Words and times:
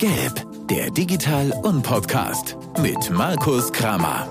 Gelb, 0.00 0.46
der 0.70 0.90
Digital- 0.90 1.52
und 1.62 1.82
Podcast 1.82 2.56
mit 2.80 3.10
Markus 3.10 3.70
Kramer. 3.70 4.26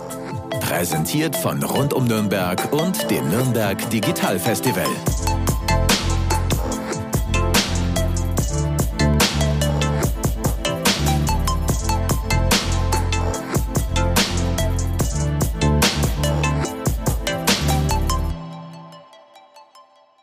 Präsentiert 0.62 1.36
von 1.36 1.62
Rund 1.62 1.94
um 1.94 2.06
Nürnberg 2.06 2.74
und 2.74 3.12
dem 3.12 3.30
Nürnberg 3.30 3.78
Digital 3.92 4.40
Festival. 4.40 4.88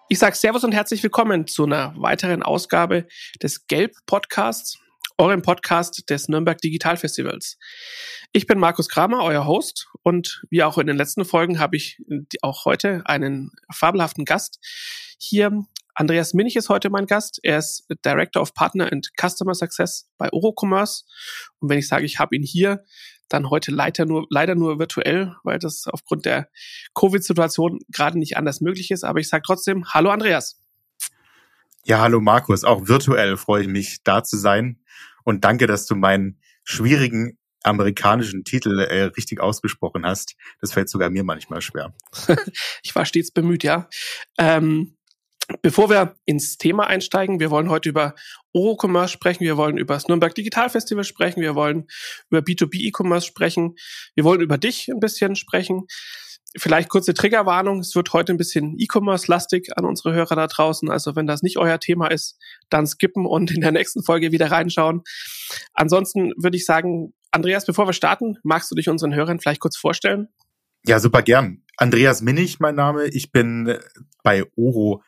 Ich 0.09 0.19
sage 0.19 0.35
Servus 0.35 0.65
und 0.65 0.73
herzlich 0.73 1.05
willkommen 1.05 1.47
zu 1.47 1.67
einer 1.67 1.95
weiteren 1.97 2.43
Ausgabe 2.43 3.07
des 3.41 3.69
Gelb 3.69 3.95
Podcasts, 4.07 4.81
eurem 5.19 5.43
Podcast 5.43 6.11
des 6.11 6.29
Nürnberg 6.29 6.59
Digital 6.59 6.97
Festivals. 6.97 7.59
Ich 8.33 8.47
bin 8.47 8.59
Markus 8.59 8.89
Kramer, 8.89 9.23
euer 9.23 9.47
Host 9.47 9.89
und 10.03 10.43
wie 10.51 10.63
auch 10.63 10.77
in 10.77 10.87
den 10.87 10.97
letzten 10.97 11.25
Folgen 11.25 11.59
habe 11.59 11.77
ich 11.77 11.99
auch 12.43 12.67
heute 12.67 13.03
einen 13.07 13.51
fabelhaften 13.73 14.25
Gast 14.25 14.59
hier. 15.19 15.65
Andreas 15.95 16.35
Minich 16.35 16.57
ist 16.57 16.69
heute 16.69 16.91
mein 16.91 17.07
Gast. 17.07 17.41
Er 17.43 17.59
ist 17.59 17.87
Director 18.05 18.43
of 18.43 18.53
Partner 18.53 18.93
and 18.93 19.09
Customer 19.19 19.55
Success 19.55 20.11
bei 20.19 20.31
Orocommerce. 20.31 21.05
Und 21.61 21.71
wenn 21.71 21.79
ich 21.79 21.89
sage, 21.89 22.05
ich 22.05 22.19
habe 22.19 22.37
ihn 22.37 22.43
hier, 22.43 22.85
dann 23.31 23.49
heute 23.49 23.71
leider 23.73 24.05
nur, 24.05 24.27
leider 24.29 24.55
nur 24.55 24.79
virtuell, 24.79 25.35
weil 25.43 25.59
das 25.59 25.87
aufgrund 25.87 26.27
der 26.27 26.49
Covid-Situation 26.95 27.79
gerade 27.89 28.19
nicht 28.19 28.37
anders 28.37 28.61
möglich 28.61 28.91
ist. 28.91 29.05
Aber 29.05 29.19
ich 29.19 29.29
sage 29.29 29.43
trotzdem, 29.47 29.87
hallo 29.95 30.11
Andreas. 30.11 30.61
Ja, 31.85 32.01
hallo 32.01 32.21
Markus. 32.21 32.65
Auch 32.65 32.89
virtuell 32.89 33.37
freue 33.37 33.63
ich 33.63 33.69
mich, 33.69 34.03
da 34.05 34.23
zu 34.23 34.37
sein. 34.37 34.81
Und 35.27 35.45
danke, 35.45 35.67
dass 35.67 35.87
du 35.87 35.97
meinen 35.97 36.41
schwierigen 36.63 37.37
amerikanischen 37.65 38.45
Titel 38.45 38.79
äh, 38.79 39.03
richtig 39.03 39.41
ausgesprochen 39.41 40.07
hast. 40.07 40.37
Das 40.61 40.73
fällt 40.73 40.89
sogar 40.89 41.11
mir 41.11 41.25
manchmal 41.25 41.61
schwer. 41.61 41.93
ich 42.85 42.95
war 42.95 43.05
stets 43.05 43.33
bemüht, 43.33 43.65
ja. 43.65 43.89
Ähm, 44.39 44.97
Bevor 45.63 45.89
wir 45.91 46.17
ins 46.25 46.59
Thema 46.59 46.89
einsteigen, 46.89 47.39
wir 47.39 47.53
wollen 47.53 47.71
heute 47.71 47.89
über 47.89 48.17
Orocommerce 48.53 49.13
sprechen, 49.13 49.45
wir 49.45 49.57
wollen 49.57 49.79
über 49.79 49.95
das 49.95 50.09
Nürnberg 50.09 50.35
Digital 50.35 50.69
Festival 50.71 51.05
sprechen, 51.05 51.41
wir 51.41 51.55
wollen 51.55 51.87
über 52.31 52.41
B2B 52.41 52.81
E-Commerce 52.89 53.29
sprechen, 53.29 53.77
wir 54.17 54.25
wollen 54.25 54.41
über 54.41 54.59
dich 54.59 54.89
ein 54.89 54.99
bisschen 54.99 55.37
sprechen. 55.37 55.87
Vielleicht 56.59 56.89
kurze 56.89 57.13
Triggerwarnung, 57.13 57.81
es 57.81 57.95
wird 57.95 58.13
heute 58.13 58.33
ein 58.33 58.39
bisschen 58.39 58.77
E-Commerce-lastig 58.79 59.77
an 59.77 59.85
unsere 59.85 60.15
Hörer 60.15 60.37
da 60.37 60.47
draußen. 60.47 60.91
Also 60.91 61.15
wenn 61.15 61.27
das 61.27 61.43
nicht 61.43 61.59
euer 61.59 61.79
Thema 61.79 62.09
ist, 62.09 62.39
dann 62.71 62.87
skippen 62.87 63.27
und 63.27 63.51
in 63.51 63.61
der 63.61 63.73
nächsten 63.73 64.03
Folge 64.03 64.33
wieder 64.33 64.51
reinschauen. 64.51 65.03
Ansonsten 65.75 66.33
würde 66.37 66.57
ich 66.57 66.65
sagen, 66.65 67.13
Andreas, 67.31 67.67
bevor 67.67 67.87
wir 67.87 67.93
starten, 67.93 68.39
magst 68.43 68.71
du 68.71 68.75
dich 68.75 68.89
unseren 68.89 69.15
Hörern 69.15 69.39
vielleicht 69.39 69.61
kurz 69.61 69.77
vorstellen? 69.77 70.29
Ja, 70.87 70.99
super 71.01 71.23
gern. 71.23 71.63
Andreas 71.77 72.23
Minnig, 72.23 72.59
mein 72.61 72.75
Name. 72.75 73.07
Ich 73.09 73.33
bin 73.33 73.79
bei 74.23 74.45
Oro 74.57 75.03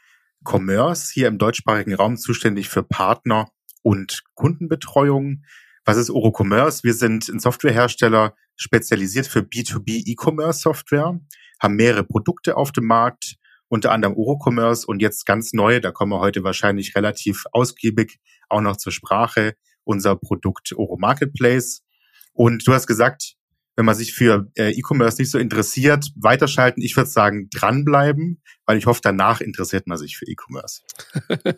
Commerce 0.44 1.12
hier 1.12 1.28
im 1.28 1.38
deutschsprachigen 1.38 1.94
Raum 1.94 2.16
zuständig 2.16 2.68
für 2.68 2.82
Partner 2.82 3.50
und 3.82 4.22
Kundenbetreuung. 4.34 5.44
Was 5.88 5.96
ist 5.96 6.10
Oro 6.10 6.34
Commerce? 6.38 6.84
Wir 6.84 6.92
sind 6.92 7.30
ein 7.30 7.38
Softwarehersteller 7.38 8.34
spezialisiert 8.56 9.26
für 9.26 9.38
B2B 9.38 10.02
E-Commerce 10.04 10.60
Software, 10.60 11.18
haben 11.62 11.76
mehrere 11.76 12.04
Produkte 12.04 12.58
auf 12.58 12.72
dem 12.72 12.84
Markt, 12.84 13.36
unter 13.68 13.90
anderem 13.92 14.14
Oro 14.14 14.38
Commerce 14.38 14.86
und 14.86 15.00
jetzt 15.00 15.24
ganz 15.24 15.54
neu, 15.54 15.80
da 15.80 15.90
kommen 15.90 16.12
wir 16.12 16.20
heute 16.20 16.44
wahrscheinlich 16.44 16.94
relativ 16.94 17.46
ausgiebig 17.52 18.18
auch 18.50 18.60
noch 18.60 18.76
zur 18.76 18.92
Sprache, 18.92 19.54
unser 19.84 20.14
Produkt 20.14 20.74
Oro 20.76 20.98
Marketplace. 20.98 21.82
Und 22.34 22.68
du 22.68 22.74
hast 22.74 22.86
gesagt, 22.86 23.36
wenn 23.78 23.84
man 23.84 23.94
sich 23.94 24.12
für 24.12 24.50
äh, 24.56 24.72
E-Commerce 24.72 25.22
nicht 25.22 25.30
so 25.30 25.38
interessiert, 25.38 26.10
weiterschalten. 26.16 26.82
Ich 26.82 26.96
würde 26.96 27.08
sagen, 27.08 27.48
dranbleiben, 27.48 28.42
weil 28.66 28.76
ich 28.76 28.86
hoffe, 28.86 28.98
danach 29.04 29.40
interessiert 29.40 29.86
man 29.86 29.96
sich 29.96 30.16
für 30.16 30.26
E-Commerce. 30.26 30.82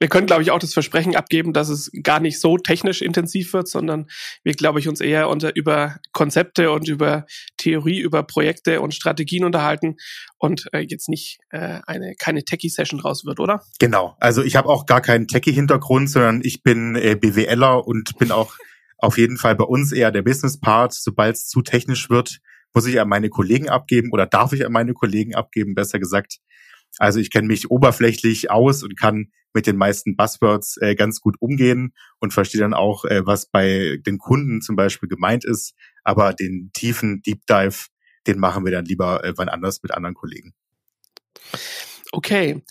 wir 0.00 0.08
können, 0.08 0.26
glaube 0.26 0.40
ich, 0.40 0.50
auch 0.50 0.60
das 0.60 0.72
Versprechen 0.72 1.14
abgeben, 1.14 1.52
dass 1.52 1.68
es 1.68 1.90
gar 2.02 2.20
nicht 2.20 2.40
so 2.40 2.56
technisch 2.56 3.02
intensiv 3.02 3.52
wird, 3.52 3.68
sondern 3.68 4.06
wir, 4.44 4.54
glaube 4.54 4.80
ich, 4.80 4.88
uns 4.88 5.02
eher 5.02 5.28
unter, 5.28 5.54
über 5.56 5.96
Konzepte 6.12 6.70
und 6.70 6.88
über 6.88 7.26
Theorie, 7.58 8.00
über 8.00 8.22
Projekte 8.22 8.80
und 8.80 8.94
Strategien 8.94 9.44
unterhalten 9.44 9.96
und 10.38 10.70
äh, 10.72 10.86
jetzt 10.88 11.10
nicht 11.10 11.38
äh, 11.50 11.80
eine 11.86 12.14
keine 12.14 12.46
Techie-Session 12.46 13.00
draus 13.00 13.26
wird, 13.26 13.40
oder? 13.40 13.62
Genau. 13.78 14.16
Also 14.20 14.42
ich 14.42 14.56
habe 14.56 14.70
auch 14.70 14.86
gar 14.86 15.02
keinen 15.02 15.28
Techie-Hintergrund, 15.28 16.08
sondern 16.08 16.40
ich 16.42 16.62
bin 16.62 16.96
äh, 16.96 17.14
BWLer 17.14 17.86
und 17.86 18.16
bin 18.16 18.32
auch 18.32 18.54
auf 18.98 19.16
jeden 19.16 19.38
Fall 19.38 19.56
bei 19.56 19.64
uns 19.64 19.92
eher 19.92 20.10
der 20.10 20.22
Business-Part. 20.22 20.92
Sobald 20.92 21.36
es 21.36 21.48
zu 21.48 21.62
technisch 21.62 22.10
wird, 22.10 22.38
muss 22.74 22.86
ich 22.86 23.00
an 23.00 23.08
meine 23.08 23.30
Kollegen 23.30 23.68
abgeben 23.68 24.10
oder 24.12 24.26
darf 24.26 24.52
ich 24.52 24.66
an 24.66 24.72
meine 24.72 24.92
Kollegen 24.92 25.34
abgeben, 25.34 25.74
besser 25.74 25.98
gesagt. 25.98 26.38
Also 26.98 27.20
ich 27.20 27.30
kenne 27.30 27.48
mich 27.48 27.70
oberflächlich 27.70 28.50
aus 28.50 28.82
und 28.82 28.98
kann 28.98 29.30
mit 29.54 29.66
den 29.66 29.76
meisten 29.76 30.16
Buzzwords 30.16 30.76
äh, 30.78 30.94
ganz 30.94 31.20
gut 31.20 31.36
umgehen 31.40 31.94
und 32.18 32.32
verstehe 32.32 32.60
dann 32.60 32.74
auch, 32.74 33.04
äh, 33.04 33.24
was 33.24 33.46
bei 33.46 33.98
den 34.04 34.18
Kunden 34.18 34.60
zum 34.60 34.76
Beispiel 34.76 35.08
gemeint 35.08 35.44
ist. 35.44 35.74
Aber 36.04 36.34
den 36.34 36.70
tiefen 36.74 37.22
Deep 37.22 37.46
Dive, 37.46 37.86
den 38.26 38.38
machen 38.38 38.64
wir 38.64 38.72
dann 38.72 38.84
lieber 38.84 39.24
äh, 39.24 39.32
wann 39.36 39.48
anders 39.48 39.82
mit 39.82 39.92
anderen 39.92 40.14
Kollegen. 40.14 40.54
Okay. 42.12 42.62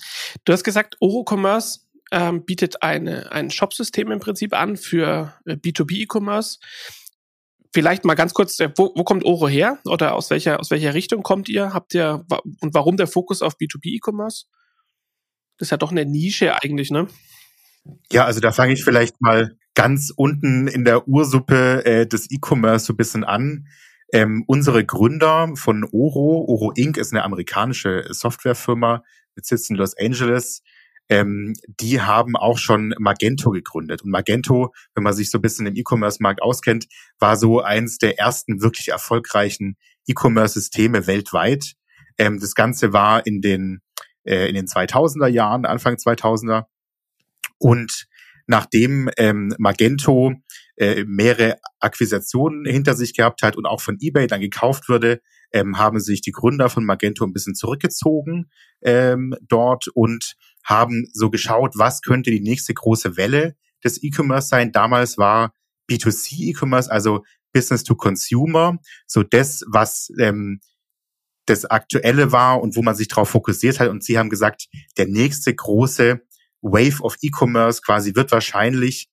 Du 0.45 0.53
hast 0.53 0.63
gesagt, 0.63 0.97
Oro 0.99 1.25
Commerce 1.27 1.81
ähm, 2.11 2.45
bietet 2.45 2.83
eine, 2.83 3.31
ein 3.31 3.49
Shopsystem 3.49 4.11
im 4.11 4.19
Prinzip 4.19 4.53
an 4.53 4.77
für 4.77 5.33
äh, 5.45 5.53
B2B 5.53 6.03
E-Commerce. 6.03 6.59
Vielleicht 7.73 8.05
mal 8.05 8.15
ganz 8.15 8.33
kurz, 8.33 8.59
äh, 8.59 8.69
wo, 8.75 8.93
wo 8.95 9.03
kommt 9.03 9.25
Oro 9.25 9.47
her 9.47 9.79
oder 9.85 10.15
aus 10.15 10.29
welcher, 10.29 10.59
aus 10.59 10.71
welcher 10.71 10.93
Richtung 10.93 11.23
kommt 11.23 11.49
ihr? 11.49 11.73
Habt 11.73 11.93
ihr 11.93 12.25
und 12.61 12.73
warum 12.73 12.97
der 12.97 13.07
Fokus 13.07 13.41
auf 13.41 13.55
B2B 13.55 13.95
E-Commerce? 13.97 14.45
Das 15.57 15.67
ist 15.67 15.71
ja 15.71 15.77
doch 15.77 15.91
eine 15.91 16.05
Nische 16.05 16.61
eigentlich, 16.61 16.91
ne? 16.91 17.07
Ja, 18.11 18.25
also 18.25 18.39
da 18.39 18.51
fange 18.51 18.73
ich 18.73 18.83
vielleicht 18.83 19.21
mal 19.21 19.57
ganz 19.73 20.11
unten 20.15 20.67
in 20.67 20.85
der 20.85 21.07
Ursuppe 21.07 21.85
äh, 21.85 22.07
des 22.07 22.29
E-Commerce 22.31 22.85
so 22.85 22.93
ein 22.93 22.97
bisschen 22.97 23.23
an. 23.23 23.67
Ähm, 24.13 24.43
unsere 24.47 24.85
Gründer 24.85 25.51
von 25.55 25.83
Oro, 25.83 26.45
Oro 26.47 26.71
Inc. 26.71 26.97
ist 26.97 27.13
eine 27.13 27.23
amerikanische 27.23 28.05
Softwarefirma 28.09 29.03
mit 29.35 29.45
Sitz 29.45 29.69
in 29.69 29.75
Los 29.75 29.97
Angeles 29.97 30.63
ähm, 31.09 31.53
die 31.79 32.01
haben 32.01 32.35
auch 32.35 32.57
schon 32.57 32.93
Magento 32.99 33.51
gegründet. 33.51 34.03
Und 34.03 34.11
Magento, 34.11 34.73
wenn 34.93 35.03
man 35.03 35.13
sich 35.13 35.31
so 35.31 35.37
ein 35.37 35.41
bisschen 35.41 35.65
im 35.65 35.75
E-Commerce-Markt 35.75 36.41
auskennt, 36.41 36.87
war 37.19 37.37
so 37.37 37.61
eins 37.61 37.97
der 37.97 38.19
ersten 38.19 38.61
wirklich 38.61 38.89
erfolgreichen 38.89 39.77
E-Commerce-Systeme 40.07 41.07
weltweit. 41.07 41.73
Ähm, 42.17 42.39
das 42.39 42.55
Ganze 42.55 42.93
war 42.93 43.25
in 43.25 43.41
den, 43.41 43.81
äh, 44.23 44.47
in 44.49 44.55
den 44.55 44.65
2000er 44.65 45.27
Jahren, 45.27 45.65
Anfang 45.65 45.95
2000er. 45.95 46.65
Und 47.57 48.07
nachdem 48.47 49.09
ähm, 49.17 49.53
Magento 49.57 50.33
äh, 50.77 51.03
mehrere 51.05 51.57
Akquisitionen 51.79 52.65
hinter 52.65 52.95
sich 52.95 53.15
gehabt 53.15 53.41
hat 53.43 53.55
und 53.55 53.65
auch 53.65 53.81
von 53.81 53.97
eBay 53.99 54.27
dann 54.27 54.41
gekauft 54.41 54.89
wurde, 54.89 55.21
ähm, 55.51 55.77
haben 55.77 55.99
sich 55.99 56.21
die 56.21 56.31
Gründer 56.31 56.69
von 56.69 56.85
Magento 56.85 57.25
ein 57.25 57.33
bisschen 57.33 57.55
zurückgezogen 57.55 58.49
ähm, 58.81 59.33
dort 59.41 59.87
und 59.93 60.35
haben 60.67 61.07
so 61.13 61.29
geschaut, 61.29 61.73
was 61.75 62.01
könnte 62.01 62.29
die 62.29 62.41
nächste 62.41 62.73
große 62.73 63.17
Welle 63.17 63.55
des 63.83 64.03
E-Commerce 64.03 64.49
sein. 64.49 64.71
Damals 64.71 65.17
war 65.17 65.53
B2C 65.89 66.49
E-Commerce, 66.49 66.91
also 66.91 67.23
Business 67.53 67.83
to 67.83 67.95
Consumer, 67.95 68.77
so 69.07 69.23
das, 69.23 69.63
was 69.67 70.11
ähm, 70.19 70.59
das 71.45 71.63
Aktuelle 71.65 72.33
war 72.33 72.61
und 72.61 72.75
wo 72.75 72.81
man 72.81 72.95
sich 72.95 73.07
darauf 73.07 73.29
fokussiert 73.29 73.79
hat. 73.79 73.89
Und 73.89 74.03
sie 74.03 74.19
haben 74.19 74.29
gesagt, 74.29 74.67
der 74.97 75.07
nächste 75.07 75.55
große 75.55 76.21
Wave 76.61 77.01
of 77.01 77.15
E-Commerce 77.21 77.81
quasi 77.81 78.15
wird 78.15 78.31
wahrscheinlich 78.33 79.07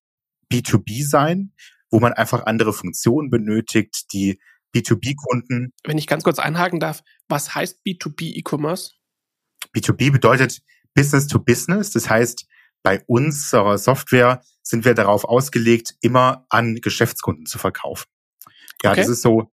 B2B 0.53 1.09
sein, 1.09 1.53
wo 1.91 2.01
man 2.01 2.13
einfach 2.13 2.47
andere 2.47 2.73
Funktionen 2.73 3.31
benötigt, 3.31 4.13
die 4.13 4.41
B2B-Kunden. 4.75 5.73
Wenn 5.85 5.99
ich 5.99 6.09
ganz 6.09 6.25
kurz 6.25 6.41
einhaken 6.41 6.81
darf, 6.81 7.05
was 7.29 7.55
heißt 7.55 7.83
B2B 7.87 8.35
E-Commerce? 8.35 8.95
B2B 9.73 10.11
bedeutet 10.11 10.63
Business 10.95 11.27
to 11.27 11.39
Business. 11.39 11.91
Das 11.91 12.09
heißt, 12.09 12.47
bei 12.83 13.03
unserer 13.07 13.79
Software 13.79 14.43
sind 14.63 14.85
wir 14.85 14.95
darauf 14.95 15.25
ausgelegt, 15.25 15.95
immer 16.01 16.47
an 16.49 16.77
Geschäftskunden 16.77 17.47
zu 17.47 17.59
verkaufen. 17.59 18.07
Ja, 18.83 18.91
okay. 18.91 19.01
das 19.01 19.09
ist 19.09 19.23
so 19.23 19.51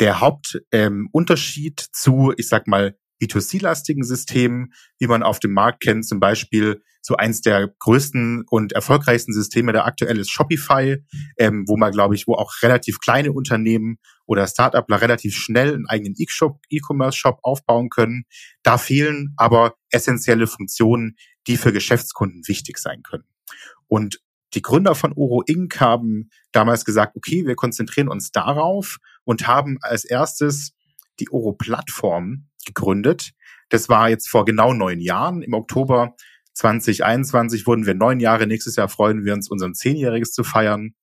der 0.00 0.20
Hauptunterschied 0.20 1.80
ähm, 1.80 1.86
zu, 1.92 2.32
ich 2.36 2.48
sag 2.48 2.66
mal, 2.66 2.96
B2C-lastigen 3.22 4.02
Systemen, 4.02 4.72
wie 4.98 5.06
man 5.06 5.22
auf 5.22 5.40
dem 5.40 5.52
Markt 5.52 5.82
kennt. 5.82 6.06
Zum 6.06 6.20
Beispiel 6.20 6.82
so 7.02 7.16
eins 7.16 7.42
der 7.42 7.68
größten 7.78 8.44
und 8.48 8.72
erfolgreichsten 8.72 9.32
Systeme 9.32 9.72
der 9.72 9.84
aktuell 9.84 10.18
ist 10.18 10.30
Shopify, 10.30 10.96
ähm, 11.38 11.64
wo 11.66 11.76
man, 11.76 11.92
glaube 11.92 12.14
ich, 12.14 12.26
wo 12.26 12.34
auch 12.34 12.52
relativ 12.62 12.98
kleine 12.98 13.32
Unternehmen 13.32 13.98
oder 14.30 14.46
Startupler 14.46 15.00
relativ 15.00 15.34
schnell 15.34 15.74
einen 15.74 15.88
eigenen 15.88 16.14
E-Commerce-Shop 16.16 17.40
aufbauen 17.42 17.88
können. 17.88 18.26
Da 18.62 18.78
fehlen 18.78 19.34
aber 19.36 19.74
essentielle 19.90 20.46
Funktionen, 20.46 21.16
die 21.48 21.56
für 21.56 21.72
Geschäftskunden 21.72 22.46
wichtig 22.46 22.78
sein 22.78 23.02
können. 23.02 23.24
Und 23.88 24.20
die 24.54 24.62
Gründer 24.62 24.94
von 24.94 25.14
Oro 25.14 25.42
Inc. 25.42 25.80
haben 25.80 26.30
damals 26.52 26.84
gesagt, 26.84 27.16
okay, 27.16 27.44
wir 27.44 27.56
konzentrieren 27.56 28.06
uns 28.06 28.30
darauf 28.30 28.98
und 29.24 29.48
haben 29.48 29.78
als 29.80 30.04
erstes 30.04 30.74
die 31.18 31.28
Oro-Plattform 31.32 32.46
gegründet. 32.64 33.32
Das 33.68 33.88
war 33.88 34.10
jetzt 34.10 34.28
vor 34.28 34.44
genau 34.44 34.72
neun 34.72 35.00
Jahren. 35.00 35.42
Im 35.42 35.54
Oktober 35.54 36.14
2021 36.54 37.66
wurden 37.66 37.84
wir 37.84 37.94
neun 37.94 38.20
Jahre. 38.20 38.46
Nächstes 38.46 38.76
Jahr 38.76 38.88
freuen 38.88 39.24
wir 39.24 39.34
uns, 39.34 39.50
unser 39.50 39.72
Zehnjähriges 39.72 40.30
zu 40.30 40.44
feiern. 40.44 40.94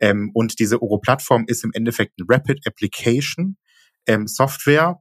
Ähm, 0.00 0.30
und 0.34 0.58
diese 0.58 0.82
Oro-Plattform 0.82 1.44
ist 1.46 1.64
im 1.64 1.72
Endeffekt 1.72 2.14
eine 2.18 2.26
Rapid 2.28 2.66
Application 2.66 3.56
ähm, 4.06 4.26
Software. 4.26 5.00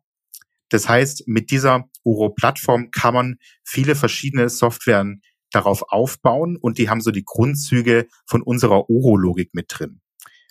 Das 0.69 0.89
heißt, 0.89 1.27
mit 1.27 1.51
dieser 1.51 1.85
Oro-Plattform 2.03 2.91
kann 2.91 3.13
man 3.13 3.37
viele 3.63 3.95
verschiedene 3.95 4.49
Softwaren 4.49 5.21
darauf 5.51 5.83
aufbauen 5.89 6.57
und 6.57 6.77
die 6.77 6.89
haben 6.89 7.01
so 7.01 7.11
die 7.11 7.23
Grundzüge 7.23 8.07
von 8.25 8.41
unserer 8.41 8.89
Oro-Logik 8.89 9.53
mit 9.53 9.67
drin. 9.69 10.01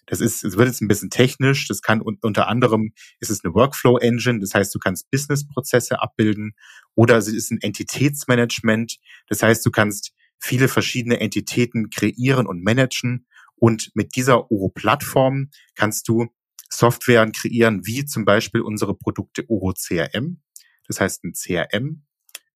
Das 0.06 0.20
ist, 0.20 0.44
es 0.44 0.56
wird 0.56 0.68
jetzt 0.68 0.82
ein 0.82 0.88
bisschen 0.88 1.10
technisch. 1.10 1.66
Das 1.66 1.80
kann 1.80 2.00
unter 2.02 2.48
anderem 2.48 2.92
ist 3.20 3.30
es 3.30 3.44
eine 3.44 3.54
Workflow 3.54 3.98
Engine. 3.98 4.40
Das 4.40 4.54
heißt, 4.54 4.74
du 4.74 4.78
kannst 4.78 5.10
Business-Prozesse 5.10 6.00
abbilden 6.00 6.54
oder 6.94 7.16
es 7.16 7.28
ist 7.28 7.50
ein 7.50 7.60
Entitätsmanagement. 7.60 8.98
Das 9.28 9.42
heißt, 9.42 9.64
du 9.64 9.70
kannst 9.70 10.12
viele 10.38 10.68
verschiedene 10.68 11.20
Entitäten 11.20 11.88
kreieren 11.90 12.46
und 12.46 12.62
managen. 12.62 13.26
Und 13.64 13.90
mit 13.94 14.14
dieser 14.14 14.50
Oro-Plattform 14.50 15.48
kannst 15.74 16.08
du 16.08 16.26
Softwaren 16.68 17.32
kreieren, 17.32 17.86
wie 17.86 18.04
zum 18.04 18.26
Beispiel 18.26 18.60
unsere 18.60 18.94
Produkte 18.94 19.44
Oro 19.48 19.72
CRM. 19.72 20.42
Das 20.86 21.00
heißt, 21.00 21.24
ein 21.24 21.32
CRM 21.32 22.02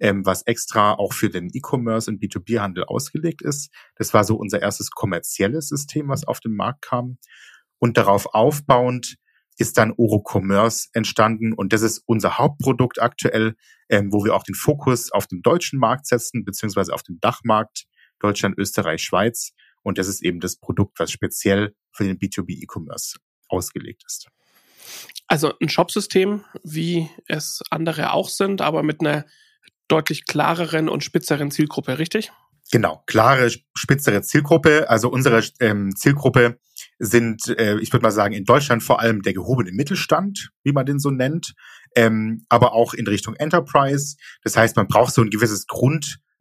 ähm, 0.00 0.24
was 0.26 0.42
extra 0.42 0.92
auch 0.92 1.14
für 1.14 1.30
den 1.30 1.48
E-Commerce 1.52 2.10
und 2.10 2.22
B2B-Handel 2.22 2.84
ausgelegt 2.84 3.40
ist. 3.40 3.72
Das 3.96 4.12
war 4.12 4.22
so 4.22 4.36
unser 4.36 4.60
erstes 4.60 4.90
kommerzielles 4.90 5.68
System, 5.68 6.08
was 6.08 6.24
auf 6.24 6.40
den 6.40 6.54
Markt 6.54 6.82
kam. 6.82 7.16
Und 7.78 7.96
darauf 7.96 8.26
aufbauend 8.34 9.16
ist 9.56 9.78
dann 9.78 9.94
Oro 9.96 10.22
Commerce 10.22 10.88
entstanden 10.92 11.54
und 11.54 11.72
das 11.72 11.80
ist 11.80 12.02
unser 12.04 12.36
Hauptprodukt 12.36 13.00
aktuell, 13.00 13.56
ähm, 13.88 14.12
wo 14.12 14.24
wir 14.26 14.34
auch 14.34 14.44
den 14.44 14.54
Fokus 14.54 15.10
auf 15.10 15.26
den 15.26 15.40
deutschen 15.40 15.80
Markt 15.80 16.06
setzen, 16.06 16.44
beziehungsweise 16.44 16.92
auf 16.92 17.02
den 17.02 17.18
Dachmarkt 17.20 17.86
Deutschland, 18.20 18.56
Österreich, 18.58 19.02
Schweiz. 19.02 19.52
Und 19.88 19.96
das 19.96 20.06
ist 20.06 20.22
eben 20.22 20.38
das 20.38 20.56
Produkt, 20.56 21.00
was 21.00 21.10
speziell 21.10 21.74
für 21.92 22.04
den 22.04 22.18
B2B 22.18 22.62
E-Commerce 22.62 23.18
ausgelegt 23.48 24.02
ist. 24.06 24.28
Also 25.26 25.54
ein 25.60 25.70
Shopsystem, 25.70 26.44
wie 26.62 27.08
es 27.26 27.62
andere 27.70 28.12
auch 28.12 28.28
sind, 28.28 28.60
aber 28.60 28.82
mit 28.82 29.00
einer 29.00 29.24
deutlich 29.88 30.26
klareren 30.26 30.90
und 30.90 31.04
spitzeren 31.04 31.50
Zielgruppe, 31.50 31.98
richtig? 31.98 32.30
Genau, 32.70 33.02
klare, 33.06 33.50
spitzere 33.74 34.20
Zielgruppe. 34.20 34.90
Also 34.90 35.08
unsere 35.08 35.42
ähm, 35.60 35.96
Zielgruppe 35.96 36.58
sind, 36.98 37.48
äh, 37.48 37.78
ich 37.78 37.90
würde 37.90 38.02
mal 38.02 38.10
sagen, 38.10 38.34
in 38.34 38.44
Deutschland 38.44 38.82
vor 38.82 39.00
allem 39.00 39.22
der 39.22 39.32
gehobene 39.32 39.72
Mittelstand, 39.72 40.50
wie 40.64 40.72
man 40.72 40.84
den 40.84 40.98
so 40.98 41.10
nennt, 41.10 41.54
ähm, 41.96 42.44
aber 42.50 42.74
auch 42.74 42.92
in 42.92 43.06
Richtung 43.06 43.36
Enterprise. 43.36 44.16
Das 44.42 44.54
heißt, 44.54 44.76
man 44.76 44.86
braucht 44.86 45.14
so 45.14 45.22
ein 45.22 45.30
gewisses 45.30 45.66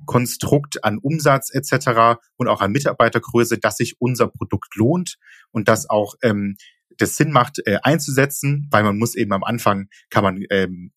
Grundkonstrukt 0.06 0.84
an 0.84 1.00
Umsatz 1.00 1.50
etc. 1.54 2.20
und 2.38 2.48
auch 2.48 2.62
an 2.62 2.72
Mitarbeitergröße, 2.72 3.58
dass 3.58 3.78
sich 3.78 3.96
unser 4.00 4.28
Produkt 4.28 4.76
lohnt 4.76 5.18
und 5.52 5.68
dass 5.68 5.90
auch 5.90 6.16
ähm, 6.22 6.56
das 6.98 7.16
Sinn 7.16 7.32
macht, 7.32 7.60
äh, 7.66 7.80
einzusetzen, 7.84 8.68
weil 8.72 8.84
man 8.84 8.98
muss 8.98 9.16
eben 9.16 9.34
am 9.34 9.44
Anfang, 9.44 9.88
kann 10.10 10.24
man 10.24 10.44
ähm, 10.50 10.92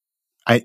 äh, 0.46 0.60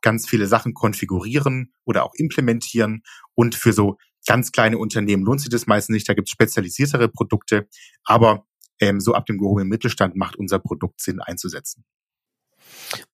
ganz 0.00 0.28
viele 0.28 0.46
Sachen 0.46 0.74
konfigurieren 0.74 1.72
oder 1.84 2.04
auch 2.04 2.14
implementieren. 2.14 3.02
Und 3.34 3.54
für 3.54 3.72
so 3.72 3.98
ganz 4.26 4.52
kleine 4.52 4.78
Unternehmen 4.78 5.24
lohnt 5.24 5.40
sich 5.40 5.50
das 5.50 5.66
meistens 5.66 5.94
nicht. 5.94 6.08
Da 6.08 6.14
gibt 6.14 6.28
es 6.28 6.32
spezialisiertere 6.32 7.08
Produkte. 7.08 7.68
Aber 8.04 8.46
ähm, 8.80 9.00
so 9.00 9.14
ab 9.14 9.26
dem 9.26 9.38
gehobenen 9.38 9.68
Mittelstand 9.68 10.16
macht 10.16 10.36
unser 10.36 10.58
Produkt 10.58 11.00
Sinn 11.00 11.20
einzusetzen. 11.20 11.84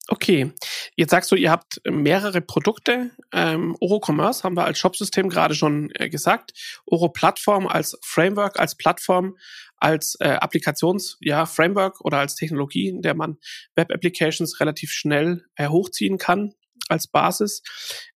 Okay, 0.07 0.51
jetzt 0.95 1.11
sagst 1.11 1.31
du, 1.31 1.35
ihr 1.35 1.51
habt 1.51 1.81
mehrere 1.87 2.41
Produkte. 2.41 3.11
Ähm, 3.31 3.75
Oro 3.79 4.01
Commerce 4.03 4.43
haben 4.43 4.57
wir 4.57 4.65
als 4.65 4.79
Shopsystem 4.79 5.29
gerade 5.29 5.53
schon 5.53 5.91
äh, 5.93 6.09
gesagt. 6.09 6.53
Oro 6.85 7.09
Plattform 7.09 7.67
als 7.67 7.97
Framework, 8.03 8.59
als 8.59 8.75
Plattform, 8.75 9.37
als 9.77 10.15
äh, 10.19 10.29
Applikations, 10.29 11.17
ja, 11.21 11.45
Framework 11.45 12.01
oder 12.01 12.17
als 12.17 12.35
Technologie, 12.35 12.87
in 12.87 13.01
der 13.01 13.13
man 13.13 13.37
Web 13.75 13.91
Applications 13.91 14.59
relativ 14.59 14.91
schnell 14.91 15.45
äh, 15.55 15.67
hochziehen 15.67 16.17
kann 16.17 16.53
als 16.87 17.07
Basis. 17.07 17.61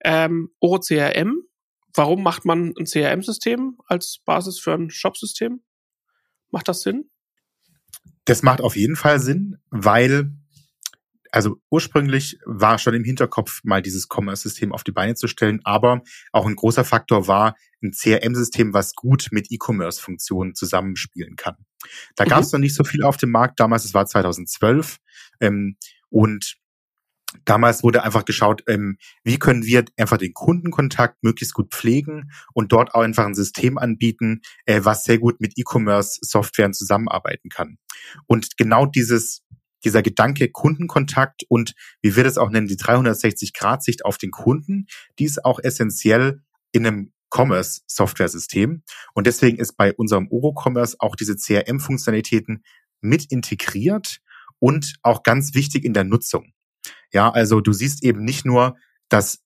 Ähm, 0.04 0.50
Oro 0.60 0.80
CRM. 0.80 1.44
Warum 1.96 2.24
macht 2.24 2.44
man 2.44 2.74
ein 2.78 2.86
CRM-System 2.86 3.78
als 3.86 4.20
Basis 4.26 4.60
für 4.60 4.74
ein 4.74 4.90
Shop-System? 4.90 5.62
Macht 6.50 6.68
das 6.68 6.82
Sinn? 6.82 7.10
Das 8.26 8.42
macht 8.42 8.62
auf 8.62 8.76
jeden 8.76 8.96
Fall 8.96 9.20
Sinn, 9.20 9.58
weil 9.70 10.32
also 11.34 11.60
ursprünglich 11.72 12.38
war 12.46 12.78
schon 12.78 12.94
im 12.94 13.04
Hinterkopf, 13.04 13.62
mal 13.64 13.82
dieses 13.82 14.08
Commerce-System 14.08 14.72
auf 14.72 14.84
die 14.84 14.92
Beine 14.92 15.16
zu 15.16 15.28
stellen, 15.28 15.62
aber 15.64 16.04
auch 16.32 16.46
ein 16.46 16.56
großer 16.56 16.86
Faktor 16.86 17.28
war 17.28 17.56
ein 17.82 17.92
CRM-System, 17.92 18.74
was 18.74 18.94
gut 18.94 19.30
mit 19.32 19.52
E-Commerce-Funktionen 19.52 20.54
zusammenspielen 20.54 21.36
kann. 21.36 21.56
Da 22.16 22.26
mhm. 22.26 22.30
gab 22.30 22.44
es 22.44 22.52
noch 22.52 22.60
nicht 22.60 22.76
so 22.76 22.84
viel 22.84 23.04
auf 23.04 23.18
dem 23.18 23.32
Markt 23.32 23.60
damals, 23.60 23.84
es 23.84 23.96
war 23.96 24.06
2012 24.06 24.98
ähm, 25.40 25.76
und 26.10 26.58
damals 27.46 27.82
wurde 27.82 28.04
einfach 28.04 28.26
geschaut, 28.26 28.64
ähm, 28.68 29.00
wie 29.24 29.40
können 29.40 29.66
wir 29.66 29.86
einfach 29.98 30.18
den 30.18 30.36
Kundenkontakt 30.36 31.24
möglichst 31.24 31.56
gut 31.56 31.72
pflegen 31.72 32.30
und 32.54 32.72
dort 32.72 32.94
auch 32.94 33.02
einfach 33.02 33.26
ein 33.26 33.34
System 33.34 33.80
anbieten, 33.80 34.42
äh, 34.66 34.82
was 34.84 35.04
sehr 35.04 35.18
gut 35.18 35.42
mit 35.42 35.58
E-Commerce-Softwaren 35.58 36.74
zusammenarbeiten 36.74 37.50
kann. 37.50 37.80
Und 38.28 38.56
genau 38.56 38.86
dieses 38.86 39.42
dieser 39.84 40.02
Gedanke 40.02 40.50
Kundenkontakt 40.50 41.44
und 41.50 41.74
wie 42.02 42.16
wir 42.16 42.24
das 42.24 42.38
auch 42.38 42.50
nennen, 42.50 42.68
die 42.68 42.78
360-Grad-Sicht 42.78 44.06
auf 44.06 44.18
den 44.18 44.32
Kunden, 44.32 44.88
die 45.20 45.26
ist 45.26 45.44
auch 45.44 45.60
essentiell 45.62 46.42
in 46.72 46.86
einem 46.86 47.14
Commerce-Software-System. 47.34 48.84
Und 49.14 49.28
deswegen 49.28 49.58
ist 49.58 49.76
bei 49.76 49.94
unserem 49.94 50.28
Oro-Commerce 50.30 50.98
auch 51.00 51.16
diese 51.16 51.36
CRM-Funktionalitäten 51.36 52.64
mit 53.02 53.32
integriert 53.32 54.20
und 54.60 54.94
auch 55.02 55.24
ganz 55.24 55.54
wichtig 55.56 55.84
in 55.84 55.94
der 55.94 56.04
Nutzung. 56.04 56.54
Ja, 57.12 57.32
also 57.32 57.60
du 57.60 57.74
siehst 57.74 58.04
eben 58.04 58.24
nicht 58.24 58.46
nur, 58.46 58.78
dass 59.10 59.44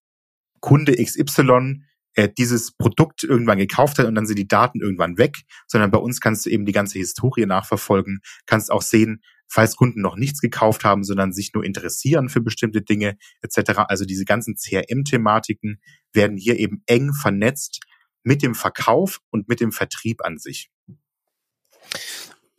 Kunde 0.60 0.94
XY 0.94 1.83
äh, 2.13 2.30
dieses 2.36 2.72
Produkt 2.72 3.24
irgendwann 3.24 3.57
gekauft 3.57 4.00
hat 4.00 4.06
und 4.06 4.16
dann 4.16 4.25
sind 4.25 4.40
die 4.40 4.48
Daten 4.48 4.81
irgendwann 4.81 5.18
weg, 5.18 5.42
sondern 5.68 5.92
bei 5.92 6.00
uns 6.00 6.19
kannst 6.19 6.45
du 6.45 6.50
eben 6.50 6.66
die 6.66 6.72
ganze 6.72 6.98
Historie 6.98 7.45
nachverfolgen, 7.45 8.22
kannst 8.45 8.71
auch 8.71 8.81
sehen, 8.81 9.21
falls 9.47 9.75
Kunden 9.75 10.01
noch 10.01 10.16
nichts 10.16 10.39
gekauft 10.39 10.83
haben, 10.83 11.04
sondern 11.04 11.33
sich 11.33 11.54
nur 11.54 11.63
interessieren 11.63 12.30
für 12.30 12.42
bestimmte 12.42 12.81
Dinge 12.81 13.18
etc. 13.42 13.80
Also 13.87 14.06
diese 14.06 14.25
ganzen 14.25 14.56
CRM-Thematiken 14.56 15.81
werden 16.13 16.37
hier 16.37 16.59
eben 16.59 16.83
eng 16.85 17.13
vernetzt 17.13 17.80
mit 18.23 18.44
dem 18.44 18.56
Verkauf 18.56 19.21
und 19.30 19.47
mit 19.47 19.59
dem 19.59 19.71
Vertrieb 19.71 20.23
an 20.23 20.37
sich. 20.37 20.69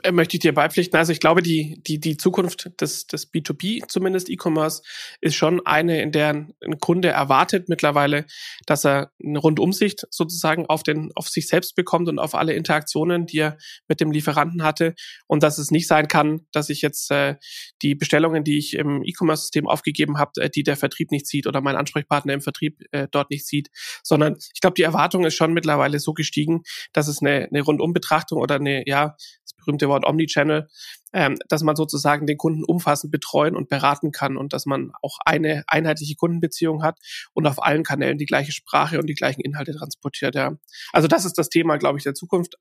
Äh, 0.05 0.13
möchte 0.13 0.37
ich 0.37 0.41
dir 0.41 0.55
beipflichten. 0.55 0.97
Also 0.97 1.11
ich 1.13 1.19
glaube, 1.19 1.43
die, 1.43 1.83
die, 1.85 1.99
die 1.99 2.17
Zukunft 2.17 2.71
des, 2.81 3.09
des 3.09 3.33
B2B, 3.33 3.89
zumindest 3.89 4.31
E-Commerce, 4.31 4.83
ist 5.21 5.35
schon 5.35 5.65
eine, 5.67 6.01
in 6.03 6.13
der 6.13 6.31
ein 6.31 6.79
Kunde 6.79 7.09
erwartet 7.09 7.69
mittlerweile, 7.69 8.25
dass 8.65 8.85
er 8.85 9.11
eine 9.25 9.41
Rundumsicht 9.41 10.07
sozusagen 10.11 10.67
auf 10.67 10.85
den, 10.85 11.11
auf 11.17 11.29
sich 11.29 11.49
selbst 11.49 11.75
bekommt 11.75 12.09
und 12.09 12.21
auf 12.21 12.37
alle 12.37 12.53
Interaktionen, 12.53 13.27
die 13.27 13.39
er 13.39 13.59
mit 13.89 14.01
dem 14.01 14.13
Lieferanten 14.13 14.63
hatte. 14.63 14.95
Und 15.27 15.43
dass 15.43 15.59
es 15.59 15.73
nicht 15.73 15.89
sein 15.89 16.07
kann, 16.07 16.47
dass 16.53 16.71
ich 16.71 16.81
jetzt 16.81 17.11
äh, 17.11 17.35
die 17.83 17.97
Bestellungen, 17.97 18.45
die 18.45 18.59
ich 18.59 18.75
im 18.75 19.03
E-Commerce-System 19.03 19.67
aufgegeben 19.67 20.17
habe, 20.17 20.41
äh, 20.43 20.49
die 20.49 20.63
der 20.63 20.77
Vertrieb 20.77 21.11
nicht 21.11 21.27
sieht 21.27 21.49
oder 21.49 21.61
mein 21.61 21.75
Ansprechpartner 21.75 22.35
im 22.35 22.41
Vertrieb 22.41 22.85
äh, 22.93 23.09
dort 23.11 23.31
nicht 23.31 23.49
sieht, 23.49 23.71
sondern 24.05 24.37
ich 24.55 24.61
glaube, 24.61 24.75
die 24.75 24.83
Erwartung 24.83 25.25
ist 25.25 25.35
schon 25.35 25.53
mittlerweile 25.53 25.99
so 25.99 26.13
gestiegen, 26.15 26.63
dass 26.93 27.09
es 27.09 27.21
eine, 27.21 27.49
eine 27.51 27.63
Rundumbetrachtung 27.63 28.39
oder 28.41 28.57
eine, 28.57 28.85
ja, 28.87 29.17
berühmte 29.69 29.89
Wort 29.89 30.07
Omnichannel, 30.07 30.69
ähm, 31.13 31.37
dass 31.49 31.63
man 31.63 31.77
sozusagen 31.77 32.27
den 32.27 32.39
Kunden 32.39 32.65
umfassend 32.65 33.13
betreuen 33.13 33.55
und 33.55 33.69
beraten 33.69 34.13
kann 34.13 34.37
und 34.37 34.53
dass 34.53 34.65
man 34.65 34.93
auch 35.03 35.19
eine 35.25 35.63
einheitliche 35.67 36.15
Kundenbeziehung 36.17 36.83
hat 36.83 36.99
und 37.35 37.47
auf 37.47 37.63
allen 37.63 37.83
Kanälen 37.83 38.17
die 38.17 38.27
gleiche 38.27 38.53
Sprache 38.53 38.99
und 38.99 39.07
die 39.07 39.15
gleichen 39.15 39.43
Inhalte 39.43 39.75
transportiert. 39.75 40.35
Ja. 40.35 40.57
Also 40.93 41.07
das 41.07 41.25
ist 41.25 41.37
das 41.37 41.51
Thema, 41.51 41.77
glaube 41.77 41.99
ich, 41.99 42.05
der 42.05 42.15
Zukunft. 42.15 42.57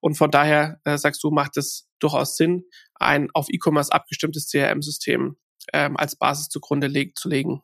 Und 0.00 0.16
von 0.16 0.30
daher 0.30 0.80
äh, 0.84 0.98
sagst 0.98 1.22
du, 1.22 1.30
macht 1.30 1.56
es 1.56 1.88
durchaus 2.00 2.36
Sinn, 2.36 2.64
ein 2.94 3.28
auf 3.32 3.46
E-Commerce 3.48 3.92
abgestimmtes 3.92 4.50
CRM-System 4.50 5.36
ähm, 5.72 5.96
als 5.96 6.16
Basis 6.16 6.48
zugrunde 6.48 6.88
leg 6.88 7.16
zu 7.16 7.28
legen. 7.28 7.62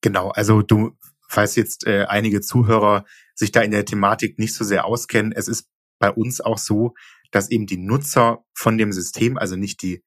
Genau, 0.00 0.30
also 0.30 0.62
du, 0.62 0.96
falls 1.28 1.56
jetzt 1.56 1.86
äh, 1.86 2.04
einige 2.04 2.40
Zuhörer 2.40 3.04
sich 3.34 3.52
da 3.52 3.60
in 3.60 3.72
der 3.72 3.84
Thematik 3.84 4.38
nicht 4.38 4.54
so 4.54 4.64
sehr 4.64 4.86
auskennen, 4.86 5.32
es 5.32 5.48
ist 5.48 5.68
bei 5.98 6.10
uns 6.10 6.40
auch 6.40 6.58
so, 6.58 6.94
dass 7.34 7.50
eben 7.50 7.66
die 7.66 7.78
Nutzer 7.78 8.44
von 8.54 8.78
dem 8.78 8.92
System, 8.92 9.36
also 9.36 9.56
nicht 9.56 9.82
die 9.82 10.04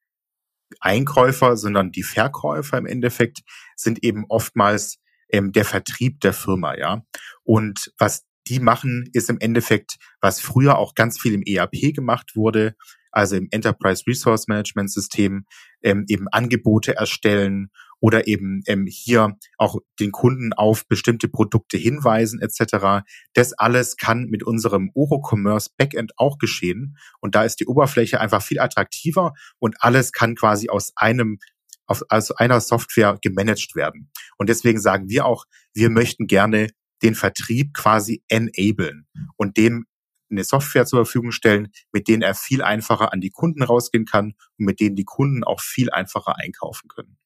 Einkäufer, 0.79 1.57
sondern 1.57 1.91
die 1.91 2.03
Verkäufer 2.03 2.77
im 2.77 2.85
Endeffekt, 2.85 3.39
sind 3.75 4.03
eben 4.03 4.25
oftmals 4.29 4.99
ähm, 5.29 5.51
der 5.51 5.65
Vertrieb 5.65 6.21
der 6.21 6.31
Firma, 6.31 6.77
ja. 6.77 7.03
Und 7.43 7.91
was 7.97 8.25
die 8.47 8.61
machen, 8.61 9.09
ist 9.11 9.29
im 9.29 9.39
Endeffekt, 9.41 9.97
was 10.21 10.39
früher 10.39 10.77
auch 10.77 10.95
ganz 10.95 11.19
viel 11.19 11.33
im 11.33 11.43
ERP 11.45 11.93
gemacht 11.93 12.31
wurde, 12.35 12.75
also 13.11 13.35
im 13.35 13.49
Enterprise 13.51 14.03
Resource 14.07 14.47
Management 14.47 14.91
System, 14.91 15.45
ähm, 15.83 16.05
eben 16.07 16.29
Angebote 16.29 16.95
erstellen 16.95 17.71
oder 17.99 18.27
eben 18.27 18.61
ähm, 18.67 18.85
hier 18.87 19.37
auch 19.57 19.77
den 19.99 20.11
Kunden 20.11 20.53
auf 20.53 20.87
bestimmte 20.87 21.27
Produkte 21.27 21.77
hinweisen 21.77 22.41
etc. 22.41 23.05
Das 23.33 23.53
alles 23.53 23.97
kann 23.97 24.25
mit 24.25 24.43
unserem 24.43 24.91
Oro-Commerce 24.93 25.71
Backend 25.77 26.13
auch 26.17 26.37
geschehen 26.37 26.97
und 27.19 27.35
da 27.35 27.43
ist 27.43 27.59
die 27.59 27.67
Oberfläche 27.67 28.19
einfach 28.19 28.41
viel 28.41 28.59
attraktiver 28.59 29.33
und 29.59 29.75
alles 29.79 30.11
kann 30.11 30.35
quasi 30.35 30.69
aus 30.69 30.93
einem 30.95 31.39
auf, 31.87 32.03
aus 32.09 32.31
einer 32.31 32.59
Software 32.59 33.17
gemanagt 33.21 33.75
werden. 33.75 34.11
Und 34.37 34.49
deswegen 34.49 34.79
sagen 34.79 35.09
wir 35.09 35.25
auch, 35.25 35.45
wir 35.73 35.89
möchten 35.89 36.27
gerne 36.27 36.67
den 37.01 37.15
Vertrieb 37.15 37.73
quasi 37.73 38.23
enablen 38.27 39.07
und 39.37 39.57
dem 39.57 39.85
eine 40.29 40.43
Software 40.43 40.85
zur 40.85 41.05
Verfügung 41.05 41.31
stellen, 41.31 41.69
mit 41.93 42.09
denen 42.09 42.21
er 42.21 42.35
viel 42.35 42.61
einfacher 42.61 43.13
an 43.13 43.21
die 43.21 43.29
Kunden 43.29 43.63
rausgehen 43.63 44.05
kann 44.05 44.33
und 44.57 44.65
mit 44.65 44.81
denen 44.81 44.97
die 44.97 45.05
Kunden 45.05 45.45
auch 45.45 45.61
viel 45.61 45.89
einfacher 45.89 46.37
einkaufen 46.37 46.89
können. 46.89 47.17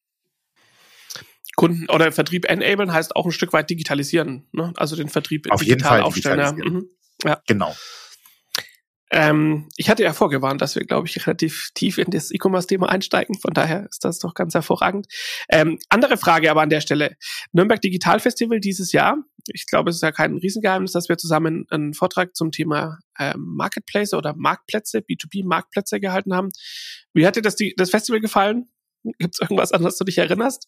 Kunden 1.56 1.88
oder 1.90 2.10
Vertrieb 2.12 2.48
enablen 2.48 2.92
heißt 2.92 3.14
auch 3.14 3.26
ein 3.26 3.32
Stück 3.32 3.52
weit 3.52 3.68
digitalisieren, 3.70 4.48
ne? 4.52 4.72
also 4.76 4.96
den 4.96 5.08
Vertrieb 5.08 5.50
Auf 5.50 5.60
digital 5.60 5.76
jeden 5.76 5.84
Fall 5.84 6.00
aufstellen. 6.02 6.40
Ja. 6.40 6.52
Mhm. 6.52 6.88
ja. 7.24 7.42
Genau. 7.46 7.74
Ähm, 9.14 9.68
ich 9.76 9.90
hatte 9.90 10.02
ja 10.02 10.14
vorgewarnt, 10.14 10.62
dass 10.62 10.74
wir, 10.74 10.86
glaube 10.86 11.06
ich, 11.06 11.26
relativ 11.26 11.68
tief 11.74 11.98
in 11.98 12.10
das 12.10 12.30
E-Commerce-Thema 12.30 12.88
einsteigen. 12.88 13.38
Von 13.38 13.52
daher 13.52 13.86
ist 13.90 14.06
das 14.06 14.18
doch 14.18 14.32
ganz 14.32 14.54
hervorragend. 14.54 15.06
Ähm, 15.50 15.78
andere 15.90 16.16
Frage 16.16 16.50
aber 16.50 16.62
an 16.62 16.70
der 16.70 16.80
Stelle. 16.80 17.16
Nürnberg 17.52 17.78
Digital 17.82 18.20
Festival 18.20 18.58
dieses 18.58 18.90
Jahr. 18.92 19.18
Ich 19.48 19.66
glaube, 19.66 19.90
es 19.90 19.96
ist 19.96 20.02
ja 20.02 20.12
kein 20.12 20.38
Riesengeheimnis, 20.38 20.92
dass 20.92 21.10
wir 21.10 21.18
zusammen 21.18 21.66
einen 21.68 21.92
Vortrag 21.92 22.34
zum 22.34 22.52
Thema 22.52 23.00
ähm, 23.18 23.54
Marketplace 23.54 24.14
oder 24.14 24.34
Marktplätze, 24.34 25.00
B2B-Marktplätze 25.00 26.00
gehalten 26.00 26.34
haben. 26.34 26.48
Wie 27.12 27.26
hat 27.26 27.36
dir 27.36 27.42
das, 27.42 27.56
das 27.76 27.90
Festival 27.90 28.20
gefallen? 28.20 28.70
Gibt 29.18 29.34
es 29.34 29.40
irgendwas, 29.40 29.72
an 29.72 29.82
das 29.82 29.98
du 29.98 30.04
dich 30.04 30.16
erinnerst? 30.16 30.66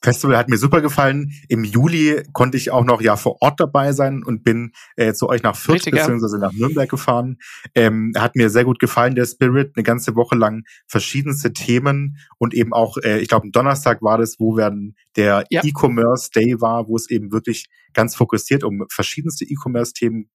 Festival 0.00 0.36
hat 0.36 0.48
mir 0.48 0.58
super 0.58 0.80
gefallen. 0.80 1.32
Im 1.48 1.64
Juli 1.64 2.22
konnte 2.32 2.56
ich 2.56 2.70
auch 2.70 2.84
noch 2.84 3.00
ja 3.00 3.16
vor 3.16 3.36
Ort 3.40 3.58
dabei 3.58 3.92
sein 3.92 4.22
und 4.22 4.44
bin 4.44 4.72
äh, 4.96 5.12
zu 5.12 5.28
euch 5.28 5.42
nach 5.42 5.56
Fürth 5.56 5.86
Richtig, 5.86 5.94
beziehungsweise 5.94 6.38
nach 6.38 6.52
Nürnberg 6.52 6.88
gefahren. 6.88 7.38
Ähm, 7.74 8.12
hat 8.16 8.36
mir 8.36 8.48
sehr 8.50 8.64
gut 8.64 8.78
gefallen, 8.78 9.14
der 9.14 9.26
Spirit, 9.26 9.72
eine 9.74 9.82
ganze 9.82 10.14
Woche 10.14 10.36
lang 10.36 10.62
verschiedenste 10.86 11.52
Themen 11.52 12.18
und 12.38 12.54
eben 12.54 12.72
auch, 12.72 12.96
äh, 12.98 13.18
ich 13.18 13.28
glaube, 13.28 13.44
am 13.44 13.52
Donnerstag 13.52 14.00
war 14.02 14.18
das, 14.18 14.36
wo 14.38 14.56
werden 14.56 14.94
der 15.16 15.44
ja. 15.50 15.62
E-Commerce 15.64 16.30
Day 16.30 16.60
war, 16.60 16.86
wo 16.86 16.96
es 16.96 17.10
eben 17.10 17.32
wirklich 17.32 17.66
ganz 17.92 18.14
fokussiert 18.14 18.62
um 18.62 18.84
verschiedenste 18.90 19.44
E-Commerce-Themen 19.44 20.30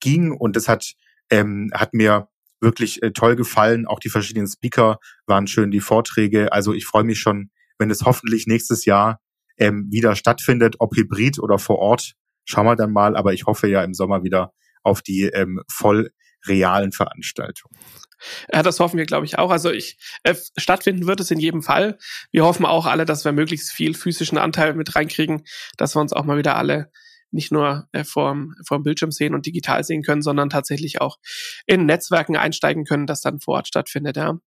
ging 0.00 0.30
und 0.30 0.54
das 0.56 0.68
hat 0.68 0.94
ähm, 1.30 1.70
hat 1.74 1.94
mir 1.94 2.28
wirklich 2.60 3.02
äh, 3.02 3.12
toll 3.12 3.36
gefallen. 3.36 3.86
Auch 3.86 3.98
die 3.98 4.08
verschiedenen 4.08 4.46
Speaker 4.48 4.98
waren 5.26 5.46
schön, 5.46 5.70
die 5.70 5.80
Vorträge. 5.80 6.52
Also 6.52 6.72
ich 6.72 6.86
freue 6.86 7.04
mich 7.04 7.18
schon 7.18 7.50
wenn 7.78 7.90
es 7.90 8.02
hoffentlich 8.02 8.46
nächstes 8.46 8.84
Jahr 8.84 9.20
ähm, 9.56 9.86
wieder 9.90 10.16
stattfindet, 10.16 10.76
ob 10.78 10.96
hybrid 10.96 11.38
oder 11.38 11.58
vor 11.58 11.78
Ort, 11.78 12.14
schauen 12.44 12.66
wir 12.66 12.76
dann 12.76 12.92
mal. 12.92 13.16
Aber 13.16 13.32
ich 13.32 13.46
hoffe 13.46 13.68
ja 13.68 13.82
im 13.82 13.94
Sommer 13.94 14.22
wieder 14.22 14.52
auf 14.82 15.02
die 15.02 15.22
ähm, 15.22 15.62
voll 15.68 16.10
realen 16.46 16.92
Veranstaltungen. 16.92 17.76
Ja, 18.52 18.62
das 18.62 18.80
hoffen 18.80 18.96
wir, 18.96 19.06
glaube 19.06 19.26
ich, 19.26 19.38
auch. 19.38 19.50
Also 19.50 19.70
ich 19.70 19.98
äh, 20.22 20.34
stattfinden 20.56 21.06
wird 21.06 21.20
es 21.20 21.30
in 21.30 21.40
jedem 21.40 21.62
Fall. 21.62 21.98
Wir 22.30 22.44
hoffen 22.44 22.64
auch 22.64 22.86
alle, 22.86 23.04
dass 23.04 23.24
wir 23.24 23.32
möglichst 23.32 23.72
viel 23.72 23.94
physischen 23.94 24.38
Anteil 24.38 24.74
mit 24.74 24.94
reinkriegen, 24.94 25.44
dass 25.76 25.94
wir 25.96 26.00
uns 26.00 26.12
auch 26.12 26.24
mal 26.24 26.38
wieder 26.38 26.56
alle 26.56 26.90
nicht 27.30 27.50
nur 27.50 27.88
äh, 27.92 28.04
vorm, 28.04 28.54
vorm 28.66 28.84
Bildschirm 28.84 29.10
sehen 29.10 29.34
und 29.34 29.44
digital 29.46 29.82
sehen 29.82 30.02
können, 30.02 30.22
sondern 30.22 30.50
tatsächlich 30.50 31.00
auch 31.00 31.18
in 31.66 31.84
Netzwerken 31.84 32.36
einsteigen 32.36 32.84
können, 32.84 33.06
das 33.06 33.20
dann 33.20 33.40
vor 33.40 33.56
Ort 33.56 33.68
stattfindet. 33.68 34.16
Ja. 34.16 34.38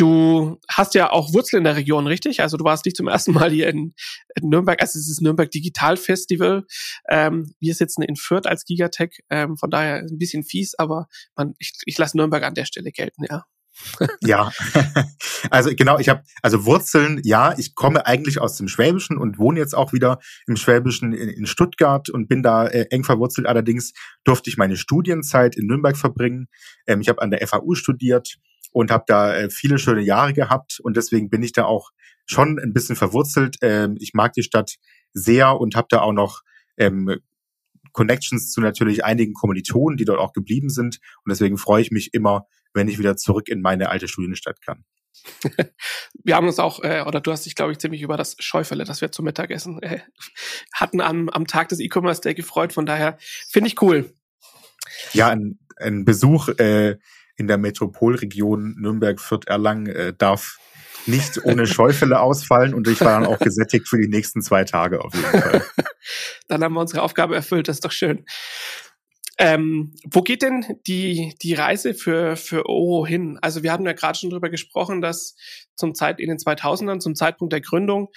Du 0.00 0.58
hast 0.66 0.94
ja 0.94 1.10
auch 1.10 1.34
Wurzeln 1.34 1.58
in 1.58 1.64
der 1.64 1.76
Region, 1.76 2.06
richtig? 2.06 2.40
Also 2.40 2.56
du 2.56 2.64
warst 2.64 2.86
nicht 2.86 2.96
zum 2.96 3.06
ersten 3.06 3.32
Mal 3.32 3.50
hier 3.50 3.68
in, 3.68 3.94
in 4.34 4.48
Nürnberg, 4.48 4.80
also 4.80 4.98
es 4.98 5.10
ist 5.10 5.20
Nürnberg 5.20 5.50
Digital 5.50 5.98
Festival. 5.98 6.64
Ähm, 7.10 7.52
wir 7.60 7.74
sitzen 7.74 8.00
in 8.00 8.16
Fürth 8.16 8.46
als 8.46 8.64
Gigatech, 8.64 9.18
ähm, 9.28 9.58
von 9.58 9.70
daher 9.70 9.96
ein 9.96 10.16
bisschen 10.16 10.42
fies, 10.42 10.74
aber 10.74 11.06
man, 11.36 11.52
ich, 11.58 11.74
ich 11.84 11.98
lasse 11.98 12.16
Nürnberg 12.16 12.42
an 12.44 12.54
der 12.54 12.64
Stelle 12.64 12.92
gelten, 12.92 13.24
ja. 13.28 13.44
ja, 14.22 14.50
also 15.50 15.70
genau, 15.76 15.98
ich 15.98 16.08
habe 16.08 16.22
also 16.40 16.64
Wurzeln, 16.64 17.20
ja, 17.22 17.54
ich 17.58 17.74
komme 17.74 18.06
eigentlich 18.06 18.40
aus 18.40 18.56
dem 18.56 18.68
Schwäbischen 18.68 19.18
und 19.18 19.38
wohne 19.38 19.60
jetzt 19.60 19.74
auch 19.74 19.92
wieder 19.92 20.18
im 20.46 20.56
Schwäbischen 20.56 21.12
in, 21.12 21.28
in 21.28 21.44
Stuttgart 21.46 22.08
und 22.08 22.26
bin 22.26 22.42
da 22.42 22.66
äh, 22.66 22.86
eng 22.88 23.04
verwurzelt. 23.04 23.46
Allerdings 23.46 23.92
durfte 24.24 24.48
ich 24.48 24.56
meine 24.56 24.78
Studienzeit 24.78 25.56
in 25.56 25.66
Nürnberg 25.66 25.98
verbringen. 25.98 26.48
Ähm, 26.86 27.02
ich 27.02 27.10
habe 27.10 27.20
an 27.20 27.30
der 27.30 27.46
FAU 27.46 27.74
studiert 27.74 28.38
und 28.70 28.90
habe 28.90 29.04
da 29.06 29.34
äh, 29.34 29.50
viele 29.50 29.78
schöne 29.78 30.02
Jahre 30.02 30.32
gehabt 30.32 30.80
und 30.80 30.96
deswegen 30.96 31.30
bin 31.30 31.42
ich 31.42 31.52
da 31.52 31.64
auch 31.64 31.90
schon 32.26 32.58
ein 32.58 32.72
bisschen 32.72 32.96
verwurzelt. 32.96 33.56
Ähm, 33.62 33.96
ich 33.98 34.14
mag 34.14 34.32
die 34.32 34.42
Stadt 34.42 34.76
sehr 35.12 35.60
und 35.60 35.74
habe 35.74 35.88
da 35.90 36.00
auch 36.00 36.12
noch 36.12 36.42
ähm, 36.76 37.18
Connections 37.92 38.52
zu 38.52 38.60
natürlich 38.60 39.04
einigen 39.04 39.34
Kommilitonen, 39.34 39.96
die 39.96 40.04
dort 40.04 40.20
auch 40.20 40.32
geblieben 40.32 40.70
sind 40.70 41.00
und 41.24 41.30
deswegen 41.30 41.58
freue 41.58 41.82
ich 41.82 41.90
mich 41.90 42.14
immer, 42.14 42.46
wenn 42.72 42.88
ich 42.88 42.98
wieder 42.98 43.16
zurück 43.16 43.48
in 43.48 43.60
meine 43.60 43.88
alte 43.88 44.08
Studienstadt 44.08 44.60
kann. 44.62 44.84
wir 46.24 46.36
haben 46.36 46.46
uns 46.46 46.58
auch, 46.58 46.82
äh, 46.82 47.02
oder 47.06 47.20
du 47.20 47.32
hast 47.32 47.46
dich, 47.46 47.54
glaube 47.54 47.72
ich, 47.72 47.78
ziemlich 47.78 48.02
über 48.02 48.16
das 48.16 48.36
Schäufele, 48.38 48.84
das 48.84 49.00
wir 49.00 49.12
zum 49.12 49.24
Mittagessen 49.24 49.82
äh, 49.82 50.00
hatten 50.72 51.00
am, 51.00 51.28
am 51.28 51.46
Tag 51.46 51.68
des 51.68 51.80
E-Commerce 51.80 52.20
Day 52.20 52.34
gefreut. 52.34 52.72
Von 52.72 52.86
daher 52.86 53.18
finde 53.48 53.68
ich 53.68 53.82
cool. 53.82 54.12
Ja, 55.12 55.28
ein, 55.28 55.58
ein 55.76 56.04
Besuch 56.04 56.48
äh, 56.58 56.96
in 57.40 57.48
der 57.48 57.58
Metropolregion 57.58 58.76
Nürnberg, 58.78 59.18
Fürth, 59.18 59.48
Erlangen 59.48 59.86
äh, 59.86 60.12
darf 60.16 60.58
nicht 61.06 61.42
ohne 61.44 61.66
Schäufele 61.66 62.20
ausfallen 62.20 62.74
und 62.74 62.86
ich 62.86 63.00
war 63.00 63.18
dann 63.18 63.26
auch 63.26 63.38
gesättigt 63.38 63.88
für 63.88 63.98
die 63.98 64.08
nächsten 64.08 64.42
zwei 64.42 64.64
Tage 64.64 65.02
auf 65.02 65.14
jeden 65.14 65.42
Fall. 65.42 65.64
dann 66.48 66.62
haben 66.62 66.74
wir 66.74 66.80
unsere 66.80 67.00
Aufgabe 67.00 67.34
erfüllt, 67.34 67.68
das 67.68 67.76
ist 67.76 67.84
doch 67.84 67.92
schön. 67.92 68.26
Ähm, 69.38 69.94
wo 70.04 70.20
geht 70.20 70.42
denn 70.42 70.66
die, 70.86 71.34
die 71.40 71.54
Reise 71.54 71.94
für, 71.94 72.36
für 72.36 72.66
Oro 72.66 73.06
hin? 73.06 73.38
Also 73.40 73.62
wir 73.62 73.72
haben 73.72 73.86
ja 73.86 73.94
gerade 73.94 74.18
schon 74.18 74.28
drüber 74.28 74.50
gesprochen, 74.50 75.00
dass 75.00 75.34
zum 75.76 75.94
Zeit 75.94 76.20
in 76.20 76.28
den 76.28 76.36
2000ern, 76.36 77.00
zum 77.00 77.14
Zeitpunkt 77.14 77.54
der 77.54 77.62
Gründung, 77.62 78.08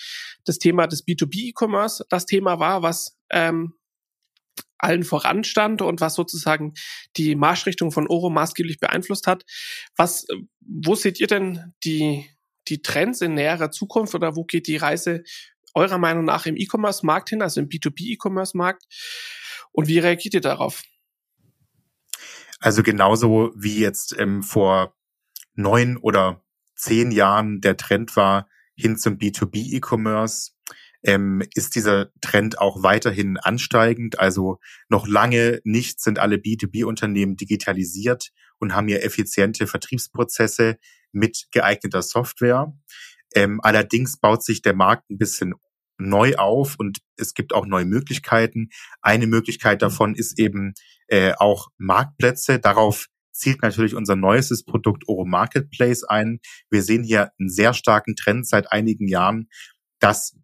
das 0.44 0.58
Thema 0.58 0.86
des 0.86 1.08
B2B-E-Commerce 1.08 2.04
das 2.10 2.26
Thema 2.26 2.60
war, 2.60 2.82
was 2.82 3.18
ähm, 3.32 3.74
allen 4.84 5.04
voranstand 5.04 5.82
und 5.82 6.02
was 6.02 6.16
sozusagen 6.16 6.74
die 7.18 7.36
Marschrichtung 7.36 7.92
von 7.92 8.08
Oro 8.08 8.30
maßgeblich 8.30 8.80
beeinflusst 8.80 9.28
hat. 9.28 9.44
Was, 9.96 10.26
wo 10.60 10.96
seht 10.96 11.20
ihr 11.20 11.28
denn 11.28 11.74
die, 11.84 12.30
die 12.68 12.82
Trends 12.82 13.22
in 13.22 13.34
näherer 13.34 13.72
Zukunft 13.72 14.16
oder 14.16 14.36
wo 14.36 14.44
geht 14.44 14.68
die 14.68 14.78
Reise 14.78 15.24
eurer 15.74 15.98
Meinung 15.98 16.26
nach 16.26 16.46
im 16.46 16.56
E-Commerce-Markt 16.56 17.30
hin, 17.30 17.42
also 17.42 17.60
im 17.60 17.70
B2B-E-Commerce-Markt? 17.70 18.84
Und 19.72 19.88
wie 19.88 20.00
reagiert 20.00 20.36
ihr 20.36 20.42
darauf? 20.42 20.84
Also 22.60 22.84
genauso 22.84 23.52
wie 23.56 23.80
jetzt 23.80 24.16
ähm, 24.18 24.44
vor 24.44 24.96
neun 25.56 25.98
oder 25.98 26.44
zehn 26.76 27.12
Jahren 27.12 27.60
der 27.60 27.78
Trend 27.78 28.16
war 28.16 28.48
hin 28.76 28.98
zum 28.98 29.18
B2B-E-Commerce, 29.18 30.53
ähm, 31.04 31.44
ist 31.54 31.76
dieser 31.76 32.12
Trend 32.22 32.60
auch 32.60 32.84
weiterhin 32.84 33.38
ansteigend. 33.38 34.20
Also 34.20 34.60
noch 34.90 35.08
lange 35.08 35.60
nicht 35.64 36.02
sind 36.02 36.20
alle 36.20 36.38
B2B-Unternehmen 36.38 37.36
digitalisiert 37.36 38.32
und 38.60 38.74
haben 38.74 38.88
hier 38.88 39.04
effiziente 39.04 39.68
Vertriebsprozesse 39.68 40.78
mit 41.12 41.48
geeigneter 41.52 42.02
Software. 42.02 42.74
Ähm, 43.36 43.60
allerdings 43.62 44.18
baut 44.18 44.44
sich 44.44 44.62
der 44.62 44.76
Markt 44.76 45.10
ein 45.10 45.18
bisschen 45.18 45.54
neu 45.98 46.36
auf 46.36 46.76
und 46.78 47.00
es 47.18 47.34
gibt 47.34 47.54
auch 47.54 47.66
neue 47.66 47.86
Möglichkeiten. 47.86 48.70
Eine 49.02 49.28
Möglichkeit 49.28 49.82
davon 49.82 50.16
ist 50.16 50.40
eben 50.40 50.74
äh, 51.08 51.34
auch 51.38 51.70
Marktplätze. 51.78 52.60
Darauf 52.60 53.08
zielt 53.32 53.62
natürlich 53.62 53.96
unser 53.96 54.16
neuestes 54.16 54.64
Produkt 54.64 55.08
Oro 55.08 55.26
Marketplace 55.26 56.04
ein. 56.04 56.40
Wir 56.70 56.82
sehen 56.82 57.04
hier 57.04 57.32
einen 57.40 57.50
sehr 57.50 57.74
starken 57.74 58.16
Trend 58.16 58.48
seit 58.48 58.72
einigen 58.72 59.08
Jahren, 59.08 59.50
dass 60.00 60.36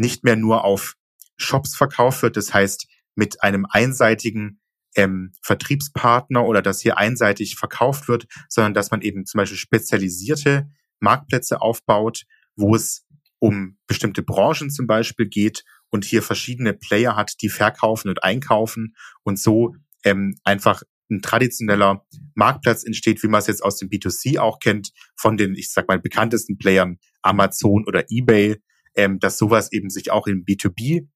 nicht 0.00 0.24
mehr 0.24 0.36
nur 0.36 0.64
auf 0.64 0.96
Shops 1.36 1.76
verkauft 1.76 2.22
wird, 2.22 2.36
das 2.36 2.52
heißt 2.54 2.86
mit 3.14 3.42
einem 3.42 3.66
einseitigen 3.68 4.60
ähm, 4.96 5.32
Vertriebspartner 5.42 6.44
oder 6.44 6.62
dass 6.62 6.80
hier 6.80 6.98
einseitig 6.98 7.56
verkauft 7.56 8.08
wird, 8.08 8.26
sondern 8.48 8.74
dass 8.74 8.90
man 8.90 9.02
eben 9.02 9.26
zum 9.26 9.38
Beispiel 9.38 9.58
spezialisierte 9.58 10.68
Marktplätze 11.00 11.60
aufbaut, 11.60 12.24
wo 12.56 12.74
es 12.74 13.06
um 13.38 13.78
bestimmte 13.86 14.22
Branchen 14.22 14.70
zum 14.70 14.86
Beispiel 14.86 15.26
geht 15.26 15.64
und 15.90 16.04
hier 16.04 16.22
verschiedene 16.22 16.72
Player 16.72 17.14
hat, 17.14 17.34
die 17.42 17.48
verkaufen 17.48 18.08
und 18.08 18.24
einkaufen 18.24 18.94
und 19.22 19.38
so 19.38 19.74
ähm, 20.04 20.34
einfach 20.44 20.82
ein 21.10 21.20
traditioneller 21.20 22.06
Marktplatz 22.34 22.84
entsteht, 22.84 23.22
wie 23.22 23.28
man 23.28 23.40
es 23.40 23.48
jetzt 23.48 23.62
aus 23.62 23.76
dem 23.76 23.88
B2C 23.88 24.38
auch 24.38 24.60
kennt, 24.60 24.92
von 25.16 25.36
den, 25.36 25.54
ich 25.54 25.72
sag 25.72 25.88
mal, 25.88 25.98
bekanntesten 25.98 26.56
Playern 26.56 26.98
Amazon 27.22 27.84
oder 27.86 28.04
eBay, 28.08 28.60
ähm, 28.94 29.18
dass 29.18 29.38
sowas 29.38 29.72
eben 29.72 29.90
sich 29.90 30.10
auch 30.10 30.26
im 30.26 30.44
B2B 30.44 31.08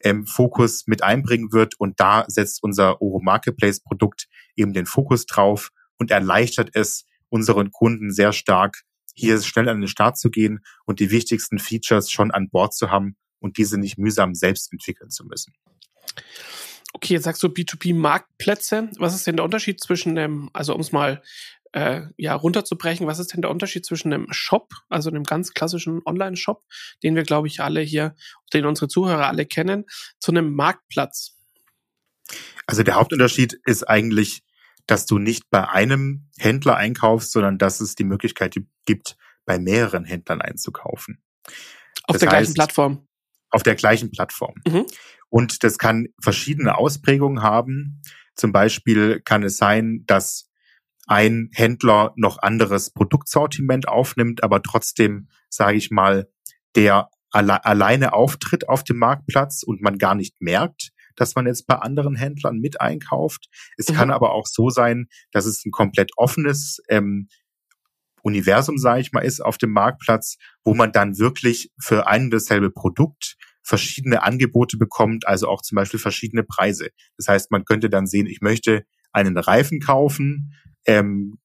ähm, 0.00 0.26
Fokus 0.26 0.86
mit 0.86 1.02
einbringen 1.02 1.52
wird. 1.52 1.78
Und 1.78 2.00
da 2.00 2.24
setzt 2.28 2.62
unser 2.62 3.00
Oro 3.00 3.20
Marketplace 3.22 3.80
Produkt 3.80 4.28
eben 4.56 4.72
den 4.72 4.86
Fokus 4.86 5.26
drauf 5.26 5.70
und 5.98 6.10
erleichtert 6.10 6.70
es 6.74 7.06
unseren 7.28 7.70
Kunden 7.70 8.12
sehr 8.12 8.32
stark, 8.32 8.82
hier 9.14 9.40
schnell 9.40 9.68
an 9.68 9.80
den 9.80 9.88
Start 9.88 10.18
zu 10.18 10.30
gehen 10.30 10.60
und 10.84 11.00
die 11.00 11.10
wichtigsten 11.10 11.58
Features 11.58 12.10
schon 12.10 12.30
an 12.30 12.48
Bord 12.50 12.74
zu 12.74 12.90
haben 12.90 13.16
und 13.40 13.56
diese 13.58 13.78
nicht 13.78 13.98
mühsam 13.98 14.34
selbst 14.34 14.72
entwickeln 14.72 15.10
zu 15.10 15.24
müssen. 15.24 15.54
Okay, 16.94 17.14
jetzt 17.14 17.24
sagst 17.24 17.42
du 17.42 17.48
B2B-Marktplätze. 17.48 18.90
Was 18.98 19.14
ist 19.14 19.26
denn 19.26 19.36
der 19.36 19.44
Unterschied 19.44 19.80
zwischen 19.80 20.14
dem, 20.14 20.50
also 20.52 20.74
um 20.74 20.80
es 20.80 20.92
mal 20.92 21.22
äh, 21.72 22.02
ja, 22.16 22.34
runterzubrechen, 22.34 23.06
was 23.06 23.18
ist 23.18 23.32
denn 23.32 23.42
der 23.42 23.50
Unterschied 23.50 23.84
zwischen 23.84 24.12
einem 24.12 24.26
Shop, 24.30 24.72
also 24.88 25.10
einem 25.10 25.24
ganz 25.24 25.54
klassischen 25.54 26.02
Online-Shop, 26.04 26.62
den 27.02 27.14
wir, 27.14 27.22
glaube 27.22 27.48
ich, 27.48 27.60
alle 27.60 27.80
hier, 27.80 28.14
den 28.52 28.66
unsere 28.66 28.88
Zuhörer 28.88 29.26
alle 29.26 29.46
kennen, 29.46 29.86
zu 30.20 30.32
einem 30.32 30.54
Marktplatz? 30.54 31.38
Also 32.66 32.82
der 32.82 32.94
Hauptunterschied 32.94 33.58
ist 33.64 33.88
eigentlich, 33.88 34.42
dass 34.86 35.06
du 35.06 35.18
nicht 35.18 35.50
bei 35.50 35.68
einem 35.68 36.28
Händler 36.38 36.76
einkaufst, 36.76 37.32
sondern 37.32 37.58
dass 37.58 37.80
es 37.80 37.94
die 37.94 38.04
Möglichkeit 38.04 38.54
gibt, 38.84 39.16
bei 39.44 39.58
mehreren 39.58 40.04
Händlern 40.04 40.40
einzukaufen. 40.40 41.22
Auf 42.04 42.14
das 42.14 42.20
der 42.20 42.30
heißt, 42.30 42.38
gleichen 42.38 42.54
Plattform. 42.54 43.08
Auf 43.50 43.62
der 43.62 43.74
gleichen 43.74 44.10
Plattform. 44.10 44.54
Mhm. 44.66 44.86
Und 45.28 45.64
das 45.64 45.78
kann 45.78 46.08
verschiedene 46.20 46.76
Ausprägungen 46.76 47.42
haben. 47.42 48.02
Zum 48.34 48.52
Beispiel 48.52 49.20
kann 49.20 49.42
es 49.42 49.56
sein, 49.56 50.04
dass 50.06 50.51
ein 51.06 51.50
Händler 51.52 52.12
noch 52.16 52.38
anderes 52.38 52.90
Produktsortiment 52.90 53.88
aufnimmt, 53.88 54.42
aber 54.42 54.62
trotzdem, 54.62 55.28
sage 55.48 55.76
ich 55.76 55.90
mal, 55.90 56.28
der 56.76 57.08
alle, 57.30 57.64
alleine 57.64 58.12
auftritt 58.12 58.68
auf 58.68 58.84
dem 58.84 58.98
Marktplatz 58.98 59.62
und 59.62 59.82
man 59.82 59.98
gar 59.98 60.14
nicht 60.14 60.40
merkt, 60.40 60.90
dass 61.16 61.34
man 61.34 61.46
jetzt 61.46 61.66
bei 61.66 61.76
anderen 61.76 62.14
Händlern 62.14 62.58
mit 62.58 62.80
einkauft. 62.80 63.48
Es 63.76 63.88
mhm. 63.88 63.94
kann 63.94 64.10
aber 64.10 64.32
auch 64.32 64.46
so 64.46 64.70
sein, 64.70 65.08
dass 65.32 65.46
es 65.46 65.64
ein 65.64 65.72
komplett 65.72 66.12
offenes 66.16 66.80
ähm, 66.88 67.28
Universum, 68.22 68.78
sage 68.78 69.00
ich 69.00 69.12
mal, 69.12 69.20
ist 69.20 69.40
auf 69.40 69.58
dem 69.58 69.72
Marktplatz, 69.72 70.36
wo 70.64 70.74
man 70.74 70.92
dann 70.92 71.18
wirklich 71.18 71.72
für 71.78 72.06
ein 72.06 72.24
und 72.24 72.30
dasselbe 72.30 72.70
Produkt 72.70 73.36
verschiedene 73.62 74.22
Angebote 74.22 74.76
bekommt, 74.76 75.26
also 75.26 75.48
auch 75.48 75.62
zum 75.62 75.76
Beispiel 75.76 76.00
verschiedene 76.00 76.42
Preise. 76.42 76.90
Das 77.16 77.28
heißt, 77.28 77.50
man 77.50 77.64
könnte 77.64 77.90
dann 77.90 78.06
sehen, 78.06 78.26
ich 78.26 78.40
möchte 78.40 78.84
einen 79.12 79.36
Reifen 79.36 79.80
kaufen, 79.80 80.54
ähm, 80.86 81.38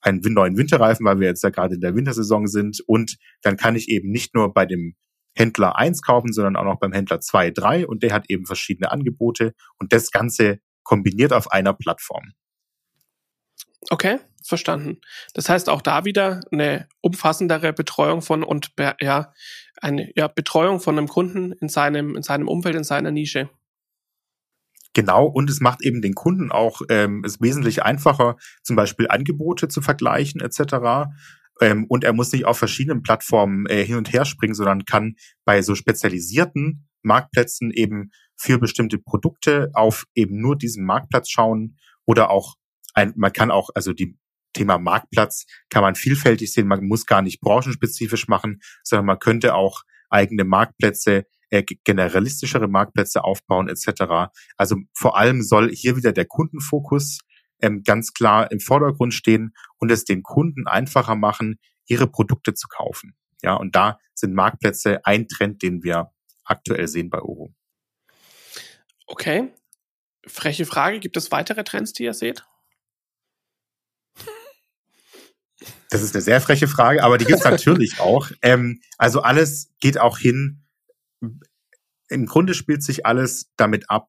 einen 0.00 0.20
neuen 0.20 0.56
Winterreifen, 0.56 1.04
weil 1.06 1.20
wir 1.20 1.28
jetzt 1.28 1.42
ja 1.42 1.50
gerade 1.50 1.74
in 1.74 1.80
der 1.80 1.94
Wintersaison 1.94 2.46
sind. 2.46 2.80
Und 2.86 3.18
dann 3.42 3.56
kann 3.56 3.76
ich 3.76 3.88
eben 3.88 4.10
nicht 4.10 4.34
nur 4.34 4.52
bei 4.52 4.64
dem 4.66 4.94
Händler 5.34 5.76
1 5.76 6.02
kaufen, 6.02 6.32
sondern 6.32 6.56
auch 6.56 6.64
noch 6.64 6.80
beim 6.80 6.92
Händler 6.92 7.20
2, 7.20 7.50
3 7.50 7.86
und 7.86 8.02
der 8.02 8.12
hat 8.12 8.28
eben 8.28 8.44
verschiedene 8.44 8.90
Angebote 8.90 9.54
und 9.78 9.92
das 9.92 10.10
Ganze 10.10 10.58
kombiniert 10.82 11.32
auf 11.32 11.52
einer 11.52 11.74
Plattform. 11.74 12.32
Okay, 13.90 14.18
verstanden. 14.42 15.00
Das 15.34 15.48
heißt 15.48 15.68
auch 15.68 15.82
da 15.82 16.04
wieder 16.04 16.40
eine 16.50 16.88
umfassendere 17.00 17.72
Betreuung 17.72 18.22
von 18.22 18.42
und 18.42 18.72
ja 19.00 19.32
eine 19.80 20.10
ja, 20.16 20.26
Betreuung 20.26 20.80
von 20.80 20.98
einem 20.98 21.08
Kunden 21.08 21.52
in 21.52 21.68
seinem 21.68 22.16
in 22.16 22.22
seinem 22.22 22.48
Umfeld 22.48 22.74
in 22.74 22.84
seiner 22.84 23.12
Nische. 23.12 23.48
Genau, 24.98 25.26
und 25.26 25.48
es 25.48 25.60
macht 25.60 25.84
eben 25.84 26.02
den 26.02 26.14
Kunden 26.14 26.50
auch 26.50 26.80
ähm, 26.88 27.22
es 27.24 27.40
wesentlich 27.40 27.84
einfacher, 27.84 28.34
zum 28.64 28.74
Beispiel 28.74 29.06
Angebote 29.08 29.68
zu 29.68 29.80
vergleichen 29.80 30.40
etc. 30.40 31.06
Ähm, 31.60 31.84
und 31.88 32.02
er 32.02 32.12
muss 32.12 32.32
nicht 32.32 32.46
auf 32.46 32.58
verschiedenen 32.58 33.04
Plattformen 33.04 33.66
äh, 33.66 33.84
hin 33.84 33.94
und 33.94 34.12
her 34.12 34.24
springen, 34.24 34.54
sondern 34.54 34.86
kann 34.86 35.14
bei 35.44 35.62
so 35.62 35.76
spezialisierten 35.76 36.88
Marktplätzen 37.02 37.70
eben 37.70 38.10
für 38.36 38.58
bestimmte 38.58 38.98
Produkte 38.98 39.70
auf 39.72 40.04
eben 40.16 40.40
nur 40.40 40.58
diesen 40.58 40.84
Marktplatz 40.84 41.30
schauen 41.30 41.76
oder 42.04 42.30
auch 42.30 42.56
ein, 42.92 43.12
man 43.14 43.32
kann 43.32 43.52
auch, 43.52 43.70
also 43.76 43.92
die 43.92 44.18
Thema 44.52 44.78
Marktplatz 44.78 45.46
kann 45.70 45.82
man 45.82 45.94
vielfältig 45.94 46.52
sehen, 46.52 46.66
man 46.66 46.84
muss 46.84 47.06
gar 47.06 47.22
nicht 47.22 47.40
branchenspezifisch 47.40 48.26
machen, 48.26 48.58
sondern 48.82 49.06
man 49.06 49.20
könnte 49.20 49.54
auch 49.54 49.84
eigene 50.10 50.42
Marktplätze 50.42 51.22
äh, 51.50 51.62
generalistischere 51.62 52.68
Marktplätze 52.68 53.24
aufbauen 53.24 53.68
etc. 53.68 54.30
Also 54.56 54.76
vor 54.94 55.16
allem 55.16 55.42
soll 55.42 55.70
hier 55.70 55.96
wieder 55.96 56.12
der 56.12 56.26
Kundenfokus 56.26 57.20
ähm, 57.60 57.82
ganz 57.82 58.12
klar 58.12 58.50
im 58.52 58.60
Vordergrund 58.60 59.14
stehen 59.14 59.54
und 59.78 59.90
es 59.90 60.04
den 60.04 60.22
Kunden 60.22 60.66
einfacher 60.66 61.14
machen, 61.14 61.58
ihre 61.86 62.06
Produkte 62.06 62.54
zu 62.54 62.68
kaufen. 62.68 63.14
Ja, 63.42 63.54
und 63.54 63.74
da 63.74 63.98
sind 64.14 64.34
Marktplätze 64.34 65.04
ein 65.04 65.28
Trend, 65.28 65.62
den 65.62 65.82
wir 65.82 66.10
aktuell 66.44 66.88
sehen 66.88 67.10
bei 67.10 67.20
Oro. 67.20 67.54
Okay. 69.06 69.52
Freche 70.26 70.66
Frage. 70.66 71.00
Gibt 71.00 71.16
es 71.16 71.30
weitere 71.30 71.64
Trends, 71.64 71.92
die 71.92 72.04
ihr 72.04 72.14
seht? 72.14 72.44
Das 75.90 76.02
ist 76.02 76.14
eine 76.14 76.22
sehr 76.22 76.40
freche 76.40 76.68
Frage, 76.68 77.02
aber 77.02 77.16
die 77.16 77.24
gibt 77.24 77.38
es 77.38 77.44
natürlich 77.44 78.00
auch. 78.00 78.30
Ähm, 78.42 78.80
also 78.98 79.22
alles 79.22 79.72
geht 79.80 79.98
auch 79.98 80.18
hin 80.18 80.67
im 82.08 82.26
Grunde 82.26 82.54
spielt 82.54 82.82
sich 82.82 83.06
alles 83.06 83.50
damit 83.56 83.90
ab, 83.90 84.08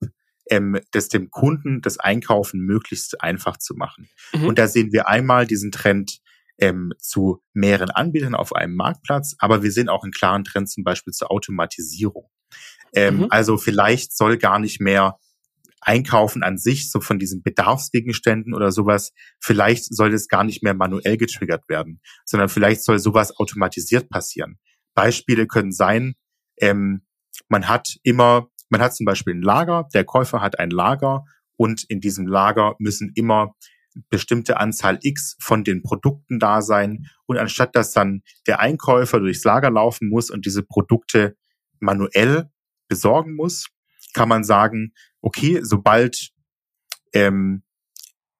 ähm, 0.49 0.79
das 0.91 1.09
dem 1.09 1.29
Kunden 1.29 1.81
das 1.81 1.99
Einkaufen 1.99 2.59
möglichst 2.61 3.21
einfach 3.21 3.57
zu 3.57 3.75
machen. 3.75 4.09
Mhm. 4.33 4.45
Und 4.45 4.59
da 4.59 4.67
sehen 4.67 4.91
wir 4.91 5.07
einmal 5.07 5.45
diesen 5.45 5.71
Trend 5.71 6.19
ähm, 6.57 6.93
zu 6.99 7.41
mehreren 7.53 7.89
Anbietern 7.89 8.35
auf 8.35 8.53
einem 8.53 8.75
Marktplatz, 8.75 9.35
aber 9.39 9.63
wir 9.63 9.71
sehen 9.71 9.89
auch 9.89 10.03
einen 10.03 10.11
klaren 10.11 10.43
Trend 10.43 10.69
zum 10.69 10.83
Beispiel 10.83 11.13
zur 11.13 11.31
Automatisierung. 11.31 12.29
Ähm, 12.93 13.17
mhm. 13.17 13.27
Also 13.29 13.57
vielleicht 13.57 14.15
soll 14.15 14.37
gar 14.37 14.59
nicht 14.59 14.81
mehr 14.81 15.17
Einkaufen 15.81 16.43
an 16.43 16.57
sich, 16.57 16.91
so 16.91 16.99
von 16.99 17.19
diesen 17.19 17.41
Bedarfsgegenständen 17.41 18.53
oder 18.53 18.71
sowas, 18.71 19.13
vielleicht 19.39 19.85
soll 19.85 20.13
es 20.13 20.27
gar 20.27 20.43
nicht 20.43 20.61
mehr 20.61 20.73
manuell 20.73 21.15
getriggert 21.15 21.69
werden, 21.69 22.01
sondern 22.25 22.49
vielleicht 22.49 22.83
soll 22.83 22.99
sowas 22.99 23.37
automatisiert 23.37 24.09
passieren. 24.09 24.59
Beispiele 24.93 25.47
können 25.47 25.71
sein, 25.71 26.15
ähm, 26.59 27.05
man 27.47 27.67
hat 27.67 27.97
immer, 28.03 28.49
man 28.69 28.81
hat 28.81 28.95
zum 28.95 29.05
Beispiel 29.05 29.35
ein 29.35 29.41
Lager, 29.41 29.87
der 29.93 30.03
Käufer 30.03 30.41
hat 30.41 30.59
ein 30.59 30.69
Lager 30.69 31.25
und 31.57 31.83
in 31.89 31.99
diesem 32.01 32.27
Lager 32.27 32.75
müssen 32.79 33.11
immer 33.15 33.55
bestimmte 34.09 34.59
Anzahl 34.59 34.99
X 35.01 35.35
von 35.39 35.63
den 35.63 35.81
Produkten 35.81 36.39
da 36.39 36.61
sein. 36.61 37.07
Und 37.25 37.37
anstatt 37.37 37.75
dass 37.75 37.91
dann 37.91 38.21
der 38.47 38.59
Einkäufer 38.59 39.19
durchs 39.19 39.43
Lager 39.43 39.69
laufen 39.69 40.09
muss 40.09 40.29
und 40.29 40.45
diese 40.45 40.63
Produkte 40.63 41.35
manuell 41.79 42.49
besorgen 42.87 43.35
muss, 43.35 43.67
kann 44.13 44.29
man 44.29 44.43
sagen, 44.43 44.93
okay, 45.21 45.59
sobald 45.63 46.31
ähm, 47.13 47.63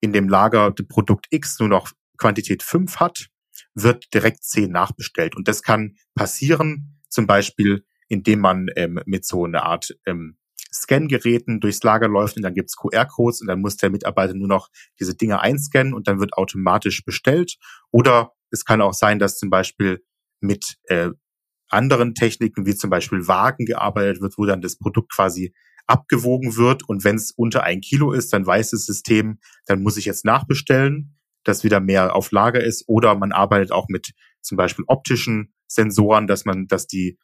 in 0.01 0.13
dem 0.13 0.29
Lager 0.29 0.71
Produkt 0.71 1.27
X 1.29 1.59
nur 1.59 1.69
noch 1.69 1.91
Quantität 2.17 2.63
5 2.63 2.97
hat, 2.97 3.27
wird 3.73 4.13
direkt 4.13 4.43
10 4.43 4.71
nachbestellt. 4.71 5.35
Und 5.35 5.47
das 5.47 5.61
kann 5.61 5.95
passieren, 6.15 7.01
zum 7.09 7.27
Beispiel, 7.27 7.85
indem 8.09 8.39
man 8.39 8.67
ähm, 8.75 8.99
mit 9.05 9.25
so 9.25 9.45
einer 9.45 9.63
Art 9.63 9.95
ähm, 10.05 10.37
Scan-Geräten 10.73 11.59
durchs 11.59 11.81
Lager 11.83 12.07
läuft 12.07 12.35
und 12.37 12.43
dann 12.43 12.53
gibt's 12.53 12.75
QR-Codes 12.75 13.41
und 13.41 13.47
dann 13.47 13.61
muss 13.61 13.77
der 13.77 13.89
Mitarbeiter 13.89 14.33
nur 14.33 14.47
noch 14.47 14.69
diese 14.99 15.15
Dinge 15.15 15.39
einscannen 15.39 15.93
und 15.93 16.07
dann 16.07 16.19
wird 16.19 16.33
automatisch 16.33 17.03
bestellt. 17.03 17.55
Oder 17.91 18.33
es 18.51 18.65
kann 18.65 18.81
auch 18.81 18.93
sein, 18.93 19.19
dass 19.19 19.37
zum 19.37 19.49
Beispiel 19.49 20.03
mit 20.41 20.75
äh, 20.85 21.09
anderen 21.69 22.13
Techniken 22.15 22.65
wie 22.65 22.75
zum 22.75 22.89
Beispiel 22.89 23.27
Wagen 23.27 23.65
gearbeitet 23.65 24.21
wird, 24.21 24.37
wo 24.37 24.45
dann 24.45 24.61
das 24.61 24.77
Produkt 24.77 25.13
quasi 25.13 25.53
abgewogen 25.87 26.55
wird 26.55 26.87
und 26.87 27.03
wenn 27.03 27.15
es 27.15 27.31
unter 27.31 27.63
ein 27.63 27.81
Kilo 27.81 28.11
ist, 28.11 28.31
dann 28.31 28.45
weiß 28.45 28.71
das 28.71 28.85
System, 28.85 29.39
dann 29.65 29.81
muss 29.81 29.97
ich 29.97 30.05
jetzt 30.05 30.23
nachbestellen, 30.23 31.17
dass 31.43 31.63
wieder 31.63 31.79
mehr 31.79 32.15
auf 32.15 32.31
Lager 32.31 32.63
ist. 32.63 32.83
Oder 32.87 33.15
man 33.15 33.31
arbeitet 33.31 33.71
auch 33.71 33.87
mit 33.87 34.11
zum 34.41 34.55
Beispiel 34.55 34.85
optischen 34.87 35.53
Sensoren, 35.67 36.27
dass 36.27 36.45
man, 36.45 36.67
dass 36.67 36.85
die 36.85 37.17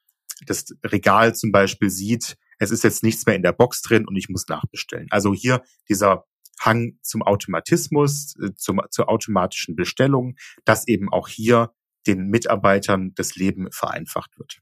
das 0.46 0.66
Regal 0.84 1.36
zum 1.36 1.52
Beispiel 1.52 1.90
sieht, 1.90 2.38
es 2.60 2.72
ist 2.72 2.84
jetzt 2.84 3.04
nichts 3.04 3.26
mehr 3.26 3.36
in 3.36 3.44
der 3.44 3.52
Box 3.54 3.82
drin 3.82 4.08
und 4.08 4.16
ich 4.16 4.30
muss 4.30 4.48
nachbestellen. 4.48 5.08
Also 5.10 5.34
hier 5.34 5.62
dieser 5.90 6.26
Hang 6.60 6.98
zum 7.02 7.22
Automatismus, 7.22 8.36
äh, 8.42 8.54
zum, 8.56 8.82
zur 8.90 9.10
automatischen 9.10 9.76
Bestellung, 9.76 10.36
dass 10.64 10.88
eben 10.88 11.12
auch 11.12 11.28
hier 11.28 11.74
den 12.08 12.28
Mitarbeitern 12.28 13.14
das 13.16 13.36
Leben 13.36 13.72
vereinfacht 13.72 14.38
wird. 14.38 14.60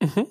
Mhm. 0.00 0.26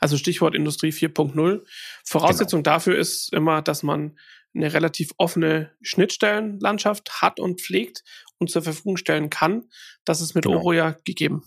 Also 0.00 0.16
Stichwort 0.16 0.54
Industrie 0.54 0.90
4.0. 0.90 1.64
Voraussetzung 2.04 2.62
genau. 2.62 2.74
dafür 2.74 2.98
ist 2.98 3.32
immer, 3.32 3.62
dass 3.62 3.82
man 3.82 4.18
eine 4.54 4.74
relativ 4.74 5.12
offene 5.16 5.72
Schnittstellenlandschaft 5.80 7.22
hat 7.22 7.40
und 7.40 7.60
pflegt 7.60 8.04
und 8.38 8.50
zur 8.50 8.62
Verfügung 8.62 8.96
stellen 8.96 9.30
kann. 9.30 9.64
Das 10.04 10.20
ist 10.20 10.34
mit 10.34 10.44
genau. 10.44 10.58
Oro 10.58 10.72
ja 10.72 10.96
gegeben. 11.04 11.42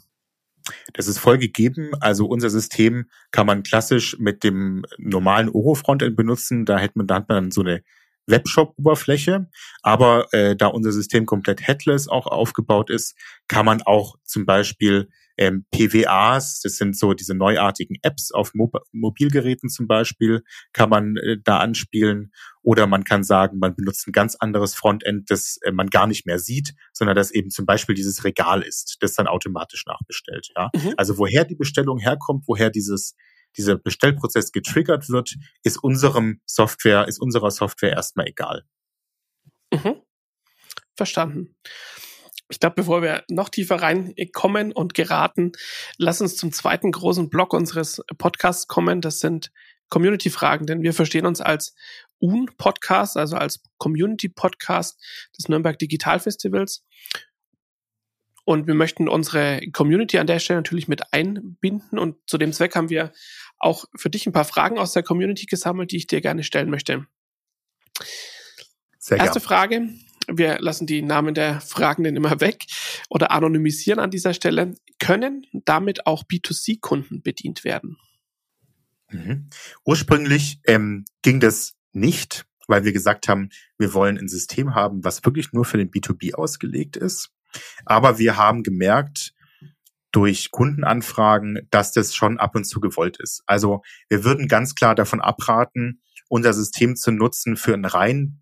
Das 0.94 1.08
ist 1.08 1.20
voll 1.20 1.38
gegeben. 1.38 1.92
Also 2.00 2.26
unser 2.26 2.50
System 2.50 3.10
kann 3.32 3.46
man 3.46 3.64
klassisch 3.64 4.18
mit 4.20 4.44
dem 4.44 4.86
normalen 4.98 5.50
Oro-Frontend 5.50 6.16
benutzen. 6.16 6.66
Da 6.66 6.80
hat 6.80 6.96
man, 6.96 7.08
dann 7.08 7.52
so 7.52 7.62
eine 7.62 7.84
Webshop-Oberfläche. 8.28 9.48
Aber 9.82 10.34
äh, 10.34 10.56
da 10.56 10.68
unser 10.68 10.92
System 10.92 11.26
komplett 11.26 11.68
headless 11.68 12.08
auch 12.08 12.28
aufgebaut 12.28 12.90
ist, 12.90 13.16
kann 13.48 13.66
man 13.66 13.82
auch 13.82 14.18
zum 14.24 14.46
Beispiel 14.46 15.10
ähm, 15.38 15.66
PWAs, 15.72 16.62
das 16.62 16.78
sind 16.78 16.98
so 16.98 17.14
diese 17.14 17.36
neuartigen 17.36 17.98
Apps 18.02 18.32
auf 18.32 18.54
Mo 18.54 18.72
Mobilgeräten 18.92 19.70
zum 19.70 19.88
Beispiel, 19.88 20.44
kann 20.74 20.90
man 20.90 21.18
äh, 21.18 21.38
da 21.44 21.60
anspielen. 21.60 22.32
Oder 22.62 22.88
man 22.88 23.04
kann 23.04 23.24
sagen, 23.24 23.60
man 23.60 23.76
benutzt 23.76 24.08
ein 24.08 24.12
ganz 24.12 24.36
anderes 24.36 24.74
Frontend, 24.74 25.30
das 25.30 25.58
äh, 25.64 25.72
man 25.72 25.88
gar 25.88 26.08
nicht 26.08 26.26
mehr 26.26 26.40
sieht, 26.40 26.74
sondern 26.94 27.16
das 27.16 27.32
eben 27.32 27.50
zum 27.50 27.66
Beispiel 27.66 27.96
dieses 27.96 28.24
Regal 28.24 28.62
ist, 28.62 28.98
das 29.02 29.14
dann 29.14 29.28
automatisch 29.28 29.86
nachbestellt. 29.86 30.50
Ja? 30.56 30.70
Mhm. 30.76 30.94
Also 30.98 31.18
woher 31.18 31.46
die 31.46 31.56
Bestellung 31.56 32.00
herkommt, 32.00 32.46
woher 32.48 32.70
dieses 32.70 33.16
dieser 33.58 33.78
Bestellprozess 33.78 34.52
getriggert 34.52 35.10
wird, 35.10 35.36
ist 35.64 35.82
unserem 35.82 36.42
Software, 36.46 37.08
ist 37.08 37.20
unserer 37.20 37.52
Software 37.52 37.94
erstmal 37.94 38.28
egal. 38.28 38.66
Mhm. 39.72 40.02
Verstanden. 40.96 41.56
Ich 42.50 42.60
glaube, 42.60 42.76
bevor 42.76 43.02
wir 43.02 43.24
noch 43.30 43.50
tiefer 43.50 43.82
reinkommen 43.82 44.72
und 44.72 44.94
geraten, 44.94 45.54
lass 45.98 46.22
uns 46.22 46.36
zum 46.36 46.52
zweiten 46.52 46.92
großen 46.92 47.30
Block 47.30 47.54
unseres 47.54 48.02
Podcasts 48.18 48.68
kommen. 48.68 49.02
Das 49.02 49.20
sind 49.20 49.52
Community-Fragen, 49.90 50.66
denn 50.66 50.82
wir 50.82 50.94
verstehen 50.94 51.26
uns 51.26 51.42
als 51.42 51.76
UN-Podcast, 52.22 53.18
also 53.18 53.36
als 53.36 53.62
Community-Podcast 53.78 55.02
des 55.38 55.50
Nürnberg 55.50 55.78
Digital 55.78 56.20
Festivals. 56.20 56.84
Und 58.46 58.68
wir 58.68 58.76
möchten 58.76 59.10
unsere 59.10 59.60
Community 59.72 60.20
an 60.20 60.28
der 60.28 60.38
Stelle 60.38 60.60
natürlich 60.60 60.88
mit 60.88 61.14
einbinden. 61.14 61.98
Und 61.98 62.18
zu 62.28 62.38
dem 62.38 62.54
Zweck 62.54 62.76
haben 62.76 62.90
wir 62.90 63.12
auch 63.58 63.86
für 63.96 64.12
dich 64.12 64.28
ein 64.28 64.34
paar 64.34 64.46
Fragen 64.46 64.78
aus 64.78 64.94
der 64.94 65.02
Community 65.02 65.48
gesammelt, 65.48 65.92
die 65.92 65.98
ich 65.98 66.08
dir 66.08 66.22
gerne 66.22 66.44
stellen 66.44 66.70
möchte. 66.70 67.08
Sehr 69.00 69.18
Erste 69.18 69.40
gern. 69.40 69.48
Frage. 69.48 69.90
Wir 70.28 70.60
lassen 70.60 70.88
die 70.88 71.02
Namen 71.02 71.34
der 71.34 71.62
Fragenden 71.62 72.16
immer 72.16 72.40
weg 72.42 72.66
oder 73.10 73.32
anonymisieren 73.32 74.00
an 74.00 74.12
dieser 74.12 74.34
Stelle. 74.34 74.76
Können 75.00 75.46
damit 75.66 76.06
auch 76.08 76.24
B2C-Kunden 76.24 77.22
bedient 77.22 77.64
werden? 77.64 77.98
Mhm. 79.10 79.50
Ursprünglich 79.84 80.60
ähm, 80.66 81.06
ging 81.22 81.40
das 81.40 81.76
nicht, 81.94 82.46
weil 82.68 82.84
wir 82.86 82.94
gesagt 82.94 83.28
haben, 83.28 83.50
wir 83.78 83.94
wollen 83.94 84.18
ein 84.18 84.28
System 84.28 84.74
haben, 84.74 85.04
was 85.04 85.24
wirklich 85.24 85.54
nur 85.54 85.66
für 85.66 85.78
den 85.78 85.92
B2B 85.92 86.34
ausgelegt 86.34 86.98
ist. 86.98 87.32
Aber 87.86 88.18
wir 88.18 88.38
haben 88.38 88.64
gemerkt, 88.64 89.34
durch 90.16 90.50
Kundenanfragen, 90.50 91.68
dass 91.72 91.92
das 91.92 92.16
schon 92.16 92.40
ab 92.40 92.56
und 92.56 92.64
zu 92.64 92.80
gewollt 92.80 93.18
ist. 93.20 93.44
Also 93.48 93.82
wir 94.08 94.24
würden 94.24 94.48
ganz 94.48 94.74
klar 94.74 94.96
davon 94.96 95.20
abraten, 95.20 96.02
unser 96.30 96.54
System 96.54 96.96
zu 96.96 97.12
nutzen 97.12 97.58
für 97.58 97.74
einen 97.74 97.84
rein 97.84 98.38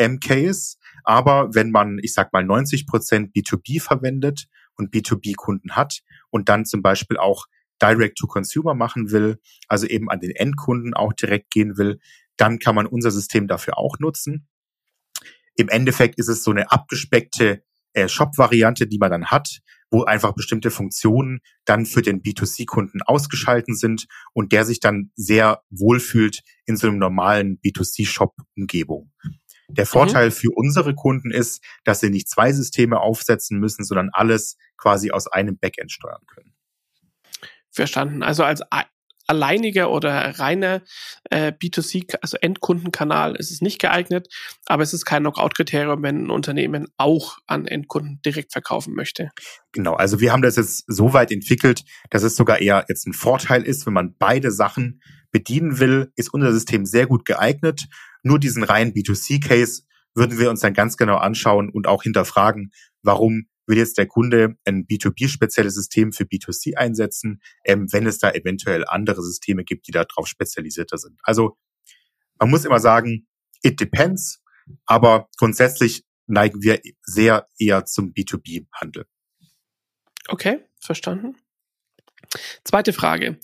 B2C-Case. 0.00 0.76
Aber 1.04 1.54
wenn 1.54 1.70
man, 1.70 1.98
ich 2.02 2.14
sag 2.14 2.32
mal, 2.32 2.44
90 2.44 2.86
Prozent 2.86 3.34
B2B 3.34 3.80
verwendet 3.80 4.46
und 4.76 4.92
B2B-Kunden 4.94 5.76
hat 5.76 6.00
und 6.30 6.48
dann 6.48 6.64
zum 6.64 6.82
Beispiel 6.82 7.16
auch 7.16 7.46
Direct-to-Consumer 7.82 8.74
machen 8.74 9.10
will, 9.10 9.38
also 9.68 9.86
eben 9.86 10.10
an 10.10 10.20
den 10.20 10.32
Endkunden 10.32 10.94
auch 10.94 11.12
direkt 11.12 11.50
gehen 11.50 11.78
will, 11.78 11.98
dann 12.36 12.58
kann 12.58 12.74
man 12.74 12.86
unser 12.86 13.10
System 13.10 13.48
dafür 13.48 13.78
auch 13.78 13.98
nutzen. 13.98 14.46
Im 15.56 15.68
Endeffekt 15.68 16.18
ist 16.18 16.28
es 16.28 16.42
so 16.42 16.50
eine 16.50 16.70
abgespeckte 16.70 17.62
äh, 17.92 18.08
Shop-Variante, 18.08 18.86
die 18.86 18.98
man 18.98 19.10
dann 19.10 19.26
hat, 19.26 19.60
wo 19.90 20.04
einfach 20.04 20.32
bestimmte 20.32 20.70
Funktionen 20.70 21.40
dann 21.64 21.86
für 21.86 22.02
den 22.02 22.22
B2C-Kunden 22.22 23.02
ausgeschalten 23.02 23.74
sind 23.74 24.06
und 24.32 24.52
der 24.52 24.64
sich 24.64 24.80
dann 24.80 25.10
sehr 25.16 25.62
wohlfühlt 25.70 26.42
in 26.66 26.76
so 26.76 26.86
einem 26.86 26.98
normalen 26.98 27.60
B2C-Shop-Umgebung. 27.60 29.10
Der 29.76 29.86
Vorteil 29.86 30.26
mhm. 30.26 30.32
für 30.32 30.50
unsere 30.54 30.94
Kunden 30.94 31.30
ist, 31.30 31.62
dass 31.84 32.00
sie 32.00 32.10
nicht 32.10 32.28
zwei 32.28 32.52
Systeme 32.52 33.00
aufsetzen 33.00 33.58
müssen, 33.58 33.84
sondern 33.84 34.10
alles 34.12 34.56
quasi 34.76 35.10
aus 35.10 35.26
einem 35.26 35.58
Backend 35.58 35.92
steuern 35.92 36.22
können. 36.26 36.54
Verstanden. 37.70 38.22
Also 38.22 38.42
als 38.44 38.62
alleiniger 39.30 39.92
oder 39.92 40.40
reiner 40.40 40.82
äh, 41.30 41.52
B2C, 41.52 42.16
also 42.20 42.36
Endkundenkanal 42.40 43.36
ist 43.36 43.52
es 43.52 43.60
nicht 43.60 43.80
geeignet, 43.80 44.26
aber 44.66 44.82
es 44.82 44.92
ist 44.92 45.04
kein 45.04 45.22
Knockout-Kriterium, 45.22 46.02
wenn 46.02 46.24
ein 46.24 46.30
Unternehmen 46.30 46.88
auch 46.96 47.38
an 47.46 47.66
Endkunden 47.66 48.20
direkt 48.26 48.50
verkaufen 48.50 48.92
möchte. 48.92 49.30
Genau, 49.70 49.94
also 49.94 50.18
wir 50.18 50.32
haben 50.32 50.42
das 50.42 50.56
jetzt 50.56 50.84
so 50.88 51.12
weit 51.12 51.30
entwickelt, 51.30 51.84
dass 52.10 52.24
es 52.24 52.34
sogar 52.34 52.60
eher 52.60 52.84
jetzt 52.88 53.06
ein 53.06 53.12
Vorteil 53.12 53.62
ist, 53.62 53.86
wenn 53.86 53.92
man 53.92 54.16
beide 54.18 54.50
Sachen 54.50 55.00
bedienen 55.30 55.78
will, 55.78 56.10
ist 56.16 56.34
unser 56.34 56.52
System 56.52 56.84
sehr 56.84 57.06
gut 57.06 57.24
geeignet. 57.24 57.86
Nur 58.22 58.38
diesen 58.38 58.62
reinen 58.62 58.92
B2C-Case 58.92 59.82
würden 60.14 60.38
wir 60.38 60.50
uns 60.50 60.60
dann 60.60 60.74
ganz 60.74 60.96
genau 60.96 61.16
anschauen 61.16 61.70
und 61.70 61.86
auch 61.86 62.02
hinterfragen, 62.02 62.72
warum 63.02 63.46
will 63.66 63.78
jetzt 63.78 63.98
der 63.98 64.06
Kunde 64.06 64.56
ein 64.64 64.86
B2B-spezielles 64.86 65.74
System 65.74 66.12
für 66.12 66.24
B2C 66.24 66.74
einsetzen, 66.76 67.40
ähm, 67.64 67.90
wenn 67.92 68.06
es 68.06 68.18
da 68.18 68.30
eventuell 68.32 68.84
andere 68.86 69.22
Systeme 69.22 69.64
gibt, 69.64 69.86
die 69.86 69.92
darauf 69.92 70.26
spezialisierter 70.26 70.98
sind. 70.98 71.20
Also 71.22 71.56
man 72.38 72.50
muss 72.50 72.64
immer 72.64 72.80
sagen, 72.80 73.28
it 73.62 73.80
depends, 73.80 74.42
aber 74.86 75.28
grundsätzlich 75.38 76.04
neigen 76.26 76.62
wir 76.62 76.80
sehr 77.02 77.48
eher 77.58 77.84
zum 77.84 78.12
B2B-Handel. 78.12 79.06
Okay, 80.28 80.64
verstanden. 80.80 81.36
Zweite 82.64 82.92
Frage. 82.92 83.38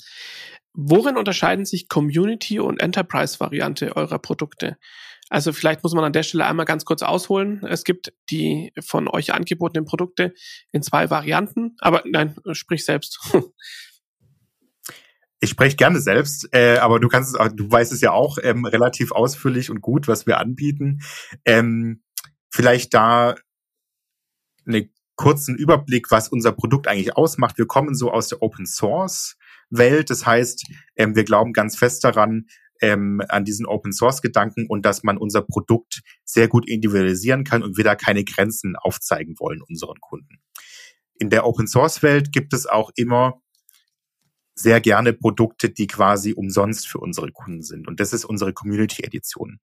Worin 0.79 1.17
unterscheiden 1.17 1.65
sich 1.65 1.89
Community 1.89 2.61
und 2.61 2.83
Enterprise-Variante 2.83 3.97
eurer 3.97 4.19
Produkte? 4.19 4.77
Also 5.31 5.55
vielleicht 5.55 5.83
muss 5.83 5.95
man 5.95 6.05
an 6.05 6.13
der 6.13 6.23
Stelle 6.23 6.45
einmal 6.45 6.67
ganz 6.67 6.85
kurz 6.85 7.03
ausholen. 7.03 7.65
Es 7.65 7.83
gibt 7.83 8.13
die 8.31 8.73
von 8.81 9.09
euch 9.09 9.33
angebotenen 9.33 9.87
Produkte 9.87 10.35
in 10.73 10.83
zwei 10.83 11.09
Varianten, 11.09 11.77
aber 11.81 12.03
nein, 12.07 12.37
sprich 12.53 12.85
selbst. 12.85 13.19
Ich 15.39 15.51
spreche 15.51 15.77
gerne 15.77 16.01
selbst, 16.01 16.49
äh, 16.53 16.79
aber 16.79 16.99
du 16.99 17.09
kannst 17.09 17.37
es, 17.37 17.55
du 17.55 17.71
weißt 17.71 17.93
es 17.93 18.01
ja 18.01 18.11
auch 18.11 18.39
ähm, 18.43 18.65
relativ 18.65 19.13
ausführlich 19.13 19.69
und 19.69 19.83
gut, 19.83 20.09
was 20.09 20.27
wir 20.27 20.39
anbieten. 20.39 21.03
Ähm, 21.45 22.03
vielleicht 22.49 22.95
da 22.95 23.35
einen 24.67 24.91
kurzen 25.15 25.55
Überblick, 25.55 26.11
was 26.11 26.31
unser 26.31 26.53
Produkt 26.53 26.89
eigentlich 26.89 27.19
ausmacht. 27.19 27.59
Wir 27.59 27.67
kommen 27.67 27.95
so 27.95 28.11
aus 28.11 28.29
der 28.29 28.41
Open 28.41 28.65
Source 28.65 29.37
Welt. 29.71 30.11
Das 30.11 30.27
heißt, 30.27 30.67
ähm, 30.97 31.17
wir 31.17 31.25
glauben 31.25 31.53
ganz 31.53 31.77
fest 31.77 32.05
daran, 32.05 32.47
ähm, 32.81 33.23
an 33.29 33.45
diesen 33.45 33.67
Open 33.67 33.93
Source 33.93 34.23
Gedanken 34.23 34.67
und 34.69 34.85
dass 34.85 35.03
man 35.03 35.17
unser 35.17 35.43
Produkt 35.43 36.03
sehr 36.25 36.49
gut 36.49 36.69
individualisieren 36.69 37.45
kann 37.45 37.63
und 37.63 37.77
wir 37.77 37.85
da 37.85 37.95
keine 37.95 38.25
Grenzen 38.25 38.77
aufzeigen 38.77 39.35
wollen 39.39 39.63
unseren 39.63 39.99
Kunden. 40.01 40.41
In 41.19 41.31
der 41.31 41.47
Open 41.47 41.67
Source 41.67 42.03
Welt 42.03 42.33
gibt 42.33 42.53
es 42.53 42.67
auch 42.67 42.91
immer 42.97 43.41
sehr 44.55 44.81
gerne 44.81 45.13
Produkte, 45.13 45.71
die 45.71 45.87
quasi 45.87 46.33
umsonst 46.33 46.89
für 46.89 46.99
unsere 46.99 47.31
Kunden 47.31 47.63
sind. 47.63 47.87
Und 47.87 48.01
das 48.01 48.13
ist 48.13 48.25
unsere 48.25 48.53
Community 48.53 49.05
Edition. 49.05 49.61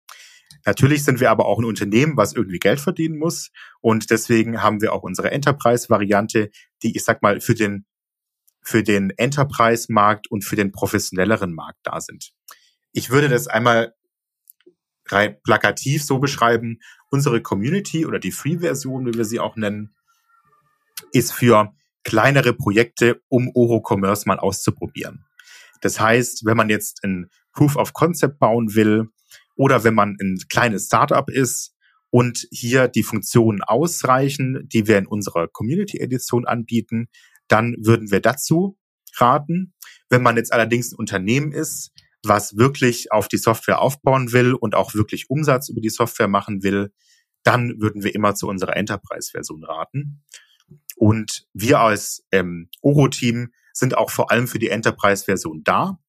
Natürlich 0.66 1.04
sind 1.04 1.20
wir 1.20 1.32
aber 1.32 1.46
auch 1.46 1.60
ein 1.60 1.66
Unternehmen, 1.66 2.16
was 2.16 2.34
irgendwie 2.34 2.60
Geld 2.60 2.80
verdienen 2.80 3.18
muss. 3.18 3.50
Und 3.82 4.12
deswegen 4.12 4.62
haben 4.62 4.82
wir 4.82 4.94
auch 4.94 5.02
unsere 5.02 5.32
Enterprise-Variante, 5.32 6.52
die, 6.84 6.96
ich 6.96 7.04
sag 7.04 7.22
mal, 7.22 7.42
für 7.42 7.56
den, 7.56 7.86
für 8.64 8.84
den 8.84 9.12
Enterprise-Markt 9.12 10.30
und 10.30 10.44
für 10.44 10.56
den 10.56 10.72
professionelleren 10.72 11.54
Markt 11.54 11.80
da 11.84 12.00
sind. 12.00 12.32
Ich 12.92 13.10
würde 13.10 13.30
das 13.30 13.48
einmal 13.48 13.94
rein 15.08 15.38
plakativ 15.44 16.04
so 16.04 16.20
beschreiben. 16.20 16.80
Unsere 17.10 17.42
Community 17.42 18.06
oder 18.06 18.20
die 18.20 18.32
Free-Version, 18.32 19.06
wie 19.06 19.14
wir 19.18 19.26
sie 19.26 19.40
auch 19.40 19.56
nennen, 19.56 19.96
ist 21.12 21.34
für 21.34 21.74
kleinere 22.04 22.54
Projekte, 22.54 23.22
um 23.30 23.52
Oro-Commerce 23.54 24.28
mal 24.28 24.40
auszuprobieren. 24.40 25.26
Das 25.82 26.00
heißt, 26.00 26.46
wenn 26.46 26.58
man 26.58 26.70
jetzt 26.70 27.04
ein 27.04 27.30
Proof 27.52 27.76
of 27.76 27.94
Concept 27.94 28.40
bauen 28.40 28.74
will 28.76 29.10
oder 29.56 29.84
wenn 29.84 29.94
man 29.94 30.16
ein 30.22 30.38
kleines 30.50 30.86
Startup 30.86 31.30
ist 31.30 31.76
und 32.10 32.48
hier 32.52 32.88
die 32.88 33.04
Funktionen 33.04 33.62
ausreichen, 33.62 34.68
die 34.72 34.88
wir 34.88 34.98
in 34.98 35.08
unserer 35.08 35.48
Community 35.48 36.00
Edition 36.00 36.46
anbieten, 36.46 37.10
dann 37.48 37.76
würden 37.80 38.12
wir 38.12 38.20
dazu 38.20 38.78
raten. 39.16 39.74
Wenn 40.10 40.24
man 40.24 40.38
jetzt 40.38 40.54
allerdings 40.54 40.92
ein 40.92 40.98
Unternehmen 40.98 41.52
ist, 41.52 41.92
was 42.24 42.58
wirklich 42.58 43.12
auf 43.12 43.28
die 43.28 43.38
Software 43.38 43.82
aufbauen 43.82 44.32
will 44.32 44.54
und 44.54 44.76
auch 44.76 44.94
wirklich 44.94 45.30
Umsatz 45.30 45.70
über 45.70 45.82
die 45.82 45.90
Software 45.90 46.28
machen 46.28 46.64
will, 46.64 46.94
dann 47.44 47.82
würden 47.82 48.04
wir 48.04 48.16
immer 48.16 48.36
zu 48.36 48.48
unserer 48.48 48.78
Enterprise-Version 48.78 49.64
raten. 49.64 50.24
Und 50.96 51.46
wir 51.54 51.80
als 51.80 52.26
ähm, 52.32 52.70
Oro-Team 52.82 53.52
sind 53.74 53.98
auch 53.98 54.10
vor 54.10 54.32
allem 54.32 54.48
für 54.48 54.60
die 54.60 54.70
Enterprise-Version 54.70 55.64
da, 55.64 56.00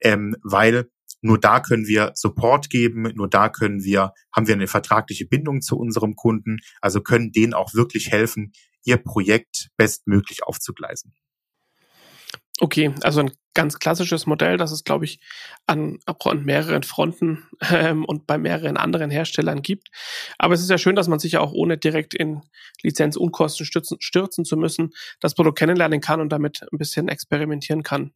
ähm, 0.00 0.36
weil 0.42 0.88
nur 1.22 1.38
da 1.38 1.60
können 1.60 1.86
wir 1.86 2.12
Support 2.14 2.70
geben, 2.70 3.02
nur 3.14 3.28
da 3.28 3.50
können 3.50 3.84
wir, 3.84 4.14
haben 4.34 4.46
wir 4.46 4.54
eine 4.54 4.68
vertragliche 4.68 5.26
Bindung 5.26 5.60
zu 5.60 5.76
unserem 5.76 6.16
Kunden, 6.16 6.60
also 6.80 7.02
können 7.02 7.32
denen 7.32 7.52
auch 7.52 7.74
wirklich 7.74 8.10
helfen, 8.10 8.52
ihr 8.84 8.96
Projekt 8.96 9.70
bestmöglich 9.76 10.42
aufzugleisen. 10.44 11.14
Okay, 12.60 12.94
also 13.00 13.20
ein 13.20 13.32
ganz 13.54 13.78
klassisches 13.78 14.26
Modell, 14.26 14.58
das 14.58 14.70
es, 14.70 14.84
glaube 14.84 15.06
ich, 15.06 15.18
an, 15.66 15.98
an 16.04 16.44
mehreren 16.44 16.82
Fronten 16.82 17.48
ähm, 17.70 18.04
und 18.04 18.26
bei 18.26 18.36
mehreren 18.36 18.76
anderen 18.76 19.10
Herstellern 19.10 19.62
gibt. 19.62 19.88
Aber 20.38 20.54
es 20.54 20.60
ist 20.60 20.70
ja 20.70 20.76
schön, 20.76 20.94
dass 20.94 21.08
man 21.08 21.18
sich 21.18 21.32
ja 21.32 21.40
auch 21.40 21.52
ohne 21.52 21.78
direkt 21.78 22.14
in 22.14 22.42
Lizenzunkosten 22.82 23.64
stürzen, 23.64 23.96
stürzen 24.00 24.44
zu 24.44 24.56
müssen, 24.56 24.90
das 25.20 25.34
Produkt 25.34 25.58
kennenlernen 25.58 26.00
kann 26.00 26.20
und 26.20 26.30
damit 26.30 26.62
ein 26.70 26.78
bisschen 26.78 27.08
experimentieren 27.08 27.82
kann. 27.82 28.12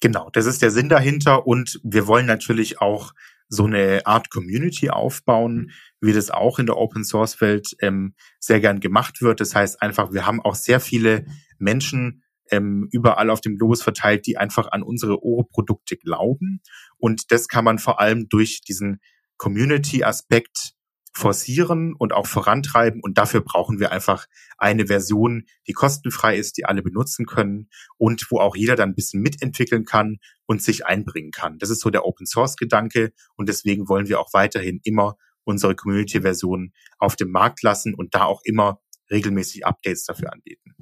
Genau, 0.00 0.30
das 0.32 0.46
ist 0.46 0.62
der 0.62 0.70
Sinn 0.70 0.88
dahinter 0.88 1.46
und 1.46 1.80
wir 1.82 2.06
wollen 2.06 2.26
natürlich 2.26 2.80
auch 2.80 3.12
so 3.48 3.64
eine 3.64 4.06
Art 4.06 4.30
Community 4.30 4.90
aufbauen, 4.90 5.70
wie 6.00 6.12
das 6.12 6.30
auch 6.30 6.58
in 6.58 6.66
der 6.66 6.76
Open 6.76 7.04
Source 7.04 7.40
Welt 7.40 7.76
ähm, 7.80 8.14
sehr 8.38 8.60
gern 8.60 8.80
gemacht 8.80 9.22
wird. 9.22 9.40
Das 9.40 9.54
heißt 9.54 9.82
einfach, 9.82 10.12
wir 10.12 10.26
haben 10.26 10.40
auch 10.40 10.54
sehr 10.54 10.80
viele 10.80 11.26
Menschen 11.58 12.22
ähm, 12.50 12.88
überall 12.92 13.30
auf 13.30 13.40
dem 13.40 13.56
Globus 13.56 13.82
verteilt, 13.82 14.26
die 14.26 14.36
einfach 14.36 14.70
an 14.70 14.82
unsere 14.82 15.22
Oro-Produkte 15.22 15.96
glauben. 15.96 16.60
Und 16.98 17.30
das 17.30 17.48
kann 17.48 17.64
man 17.64 17.78
vor 17.78 18.00
allem 18.00 18.28
durch 18.28 18.60
diesen 18.62 19.00
Community-Aspekt 19.36 20.74
forcieren 21.18 21.94
und 21.98 22.12
auch 22.12 22.26
vorantreiben. 22.26 23.00
Und 23.02 23.18
dafür 23.18 23.40
brauchen 23.40 23.80
wir 23.80 23.92
einfach 23.92 24.26
eine 24.56 24.86
Version, 24.86 25.44
die 25.66 25.72
kostenfrei 25.72 26.36
ist, 26.36 26.56
die 26.56 26.64
alle 26.64 26.82
benutzen 26.82 27.26
können 27.26 27.68
und 27.96 28.30
wo 28.30 28.38
auch 28.38 28.56
jeder 28.56 28.76
dann 28.76 28.90
ein 28.90 28.94
bisschen 28.94 29.20
mitentwickeln 29.20 29.84
kann 29.84 30.18
und 30.46 30.62
sich 30.62 30.86
einbringen 30.86 31.32
kann. 31.32 31.58
Das 31.58 31.70
ist 31.70 31.80
so 31.80 31.90
der 31.90 32.06
Open 32.06 32.26
Source 32.26 32.56
Gedanke. 32.56 33.12
Und 33.36 33.48
deswegen 33.48 33.88
wollen 33.88 34.08
wir 34.08 34.20
auch 34.20 34.32
weiterhin 34.32 34.80
immer 34.84 35.16
unsere 35.44 35.74
Community-Version 35.74 36.72
auf 36.98 37.16
dem 37.16 37.30
Markt 37.30 37.62
lassen 37.62 37.94
und 37.94 38.14
da 38.14 38.24
auch 38.24 38.40
immer 38.44 38.80
regelmäßig 39.10 39.66
Updates 39.66 40.04
dafür 40.04 40.32
anbieten. 40.32 40.76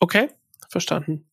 Okay, 0.00 0.30
verstanden. 0.70 1.28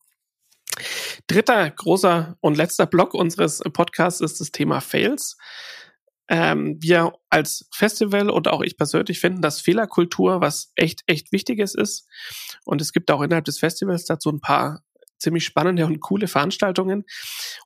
Dritter 1.27 1.69
großer 1.69 2.37
und 2.41 2.57
letzter 2.57 2.85
Block 2.85 3.13
unseres 3.13 3.59
Podcasts 3.73 4.21
ist 4.21 4.41
das 4.41 4.51
Thema 4.51 4.81
Fails. 4.81 5.37
Ähm, 6.29 6.77
wir 6.79 7.13
als 7.29 7.69
Festival 7.73 8.29
und 8.29 8.47
auch 8.47 8.61
ich 8.61 8.77
persönlich 8.77 9.19
finden, 9.19 9.41
dass 9.41 9.61
Fehlerkultur 9.61 10.41
was 10.41 10.71
echt, 10.75 11.01
echt 11.07 11.31
Wichtiges 11.31 11.73
ist. 11.73 12.07
Und 12.65 12.81
es 12.81 12.91
gibt 12.91 13.09
auch 13.11 13.21
innerhalb 13.21 13.45
des 13.45 13.59
Festivals 13.59 14.05
dazu 14.05 14.29
ein 14.29 14.41
paar 14.41 14.83
ziemlich 15.19 15.45
spannende 15.45 15.85
und 15.85 15.99
coole 15.99 16.27
Veranstaltungen. 16.27 17.05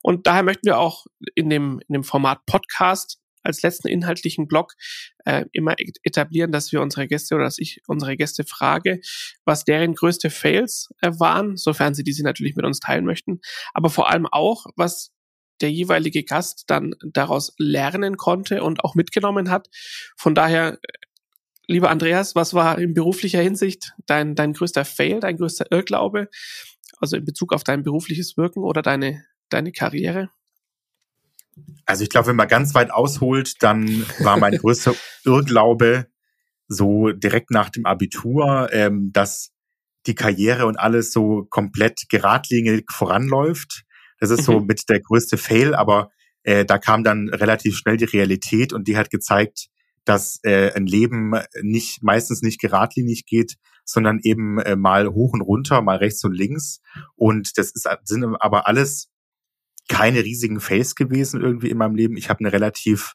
Und 0.01 0.27
daher 0.27 0.43
möchten 0.43 0.67
wir 0.67 0.77
auch 0.77 1.05
in 1.35 1.49
dem, 1.49 1.81
in 1.87 1.93
dem 1.93 2.03
Format 2.03 2.45
Podcast 2.45 3.17
als 3.43 3.61
letzten 3.61 3.87
inhaltlichen 3.87 4.47
Block 4.47 4.73
äh, 5.25 5.45
immer 5.51 5.75
etablieren, 6.03 6.51
dass 6.51 6.71
wir 6.71 6.81
unsere 6.81 7.07
Gäste 7.07 7.35
oder 7.35 7.45
dass 7.45 7.57
ich 7.57 7.81
unsere 7.87 8.15
Gäste 8.15 8.43
frage, 8.43 9.01
was 9.45 9.65
deren 9.65 9.95
größte 9.95 10.29
Fails 10.29 10.89
äh, 11.01 11.11
waren, 11.17 11.57
sofern 11.57 11.93
sie 11.93 12.03
diese 12.03 12.23
natürlich 12.23 12.55
mit 12.55 12.65
uns 12.65 12.79
teilen 12.79 13.05
möchten, 13.05 13.41
aber 13.73 13.89
vor 13.89 14.09
allem 14.09 14.27
auch, 14.27 14.67
was 14.75 15.11
der 15.61 15.71
jeweilige 15.71 16.23
Gast 16.23 16.65
dann 16.67 16.95
daraus 17.03 17.53
lernen 17.57 18.17
konnte 18.17 18.63
und 18.63 18.83
auch 18.83 18.95
mitgenommen 18.95 19.49
hat. 19.49 19.69
Von 20.17 20.35
daher, 20.35 20.79
lieber 21.67 21.89
Andreas, 21.89 22.35
was 22.35 22.53
war 22.53 22.79
in 22.79 22.93
beruflicher 22.93 23.41
Hinsicht 23.41 23.93
dein, 24.05 24.35
dein 24.35 24.53
größter 24.53 24.85
Fail, 24.85 25.19
dein 25.19 25.37
größter 25.37 25.71
Irrglaube? 25.71 26.29
Also 26.99 27.17
in 27.17 27.25
Bezug 27.25 27.53
auf 27.53 27.63
dein 27.63 27.83
berufliches 27.83 28.37
Wirken 28.37 28.63
oder 28.63 28.81
deine, 28.81 29.25
deine 29.49 29.71
Karriere? 29.71 30.29
Also 31.85 32.03
ich 32.03 32.09
glaube, 32.09 32.27
wenn 32.27 32.35
man 32.35 32.47
ganz 32.47 32.73
weit 32.75 32.91
ausholt, 32.91 33.55
dann 33.61 34.05
war 34.19 34.37
mein 34.37 34.57
größter 34.57 34.95
Irrglaube 35.25 36.07
so 36.67 37.11
direkt 37.11 37.51
nach 37.51 37.69
dem 37.69 37.85
Abitur, 37.85 38.69
ähm, 38.71 39.11
dass 39.11 39.51
die 40.07 40.15
Karriere 40.15 40.65
und 40.65 40.77
alles 40.77 41.11
so 41.11 41.45
komplett 41.49 42.07
geradlinig 42.09 42.91
voranläuft. 42.91 43.83
Das 44.21 44.29
ist 44.29 44.43
so 44.43 44.59
mhm. 44.59 44.67
mit 44.67 44.87
der 44.87 45.01
größte 45.01 45.35
Fail, 45.35 45.73
aber 45.73 46.11
äh, 46.43 46.63
da 46.63 46.77
kam 46.77 47.03
dann 47.03 47.27
relativ 47.29 47.75
schnell 47.75 47.97
die 47.97 48.05
Realität 48.05 48.71
und 48.71 48.87
die 48.87 48.95
hat 48.95 49.09
gezeigt, 49.09 49.67
dass 50.05 50.39
äh, 50.43 50.71
ein 50.73 50.85
Leben 50.85 51.33
nicht 51.61 52.03
meistens 52.03 52.43
nicht 52.43 52.61
geradlinig 52.61 53.25
geht, 53.25 53.55
sondern 53.83 54.19
eben 54.21 54.59
äh, 54.59 54.75
mal 54.75 55.09
hoch 55.09 55.33
und 55.33 55.41
runter, 55.41 55.81
mal 55.81 55.97
rechts 55.97 56.23
und 56.23 56.33
links. 56.33 56.81
Und 57.15 57.57
das 57.57 57.71
ist 57.71 57.87
sind 58.03 58.23
aber 58.39 58.67
alles 58.67 59.09
keine 59.87 60.23
riesigen 60.23 60.59
Fails 60.59 60.95
gewesen 60.95 61.41
irgendwie 61.41 61.69
in 61.69 61.77
meinem 61.77 61.95
Leben. 61.95 62.15
Ich 62.15 62.29
habe 62.29 62.41
einen 62.41 62.51
relativ 62.51 63.13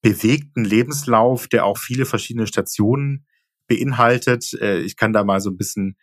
bewegten 0.00 0.64
Lebenslauf, 0.64 1.48
der 1.48 1.66
auch 1.66 1.76
viele 1.76 2.06
verschiedene 2.06 2.46
Stationen 2.46 3.26
beinhaltet. 3.68 4.54
Äh, 4.54 4.80
ich 4.80 4.96
kann 4.96 5.12
da 5.12 5.22
mal 5.22 5.40
so 5.40 5.50
ein 5.50 5.58
bisschen 5.58 5.96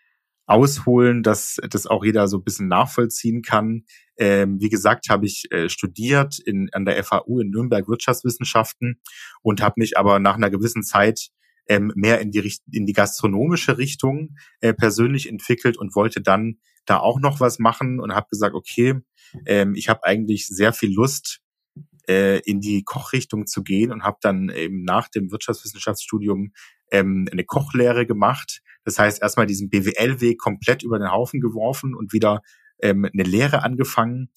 ausholen, 0.45 1.23
dass 1.23 1.57
das 1.69 1.87
auch 1.87 2.03
jeder 2.03 2.27
so 2.27 2.37
ein 2.37 2.43
bisschen 2.43 2.67
nachvollziehen 2.67 3.41
kann. 3.41 3.85
Ähm, 4.17 4.59
wie 4.59 4.69
gesagt, 4.69 5.09
habe 5.09 5.25
ich 5.25 5.45
äh, 5.51 5.69
studiert 5.69 6.39
in, 6.39 6.69
an 6.73 6.85
der 6.85 7.01
FAU 7.03 7.39
in 7.39 7.49
Nürnberg 7.49 7.87
Wirtschaftswissenschaften 7.87 9.01
und 9.41 9.61
habe 9.61 9.75
mich 9.77 9.97
aber 9.97 10.19
nach 10.19 10.35
einer 10.35 10.49
gewissen 10.49 10.83
Zeit 10.83 11.29
ähm, 11.67 11.91
mehr 11.95 12.19
in 12.19 12.31
die, 12.31 12.53
in 12.71 12.85
die 12.85 12.93
gastronomische 12.93 13.77
Richtung 13.77 14.35
äh, 14.59 14.73
persönlich 14.73 15.29
entwickelt 15.29 15.77
und 15.77 15.95
wollte 15.95 16.21
dann 16.21 16.59
da 16.85 16.99
auch 16.99 17.19
noch 17.19 17.39
was 17.39 17.59
machen 17.59 17.99
und 18.01 18.13
habe 18.13 18.27
gesagt, 18.29 18.53
okay, 18.53 18.99
ähm, 19.45 19.73
ich 19.75 19.87
habe 19.87 20.03
eigentlich 20.03 20.47
sehr 20.47 20.73
viel 20.73 20.93
Lust, 20.93 21.39
äh, 22.07 22.39
in 22.39 22.59
die 22.59 22.83
Kochrichtung 22.83 23.47
zu 23.47 23.63
gehen 23.63 23.91
und 23.91 24.03
habe 24.03 24.17
dann 24.21 24.49
eben 24.49 24.83
nach 24.83 25.07
dem 25.07 25.31
Wirtschaftswissenschaftsstudium 25.31 26.51
ähm, 26.91 27.27
eine 27.31 27.43
Kochlehre 27.45 28.05
gemacht. 28.05 28.61
Das 28.83 28.99
heißt, 28.99 29.21
erstmal 29.21 29.45
diesen 29.45 29.69
BWL-Weg 29.69 30.39
komplett 30.39 30.83
über 30.83 30.99
den 30.99 31.11
Haufen 31.11 31.39
geworfen 31.39 31.95
und 31.95 32.13
wieder 32.13 32.41
ähm, 32.81 33.05
eine 33.11 33.23
Lehre 33.23 33.63
angefangen 33.63 34.29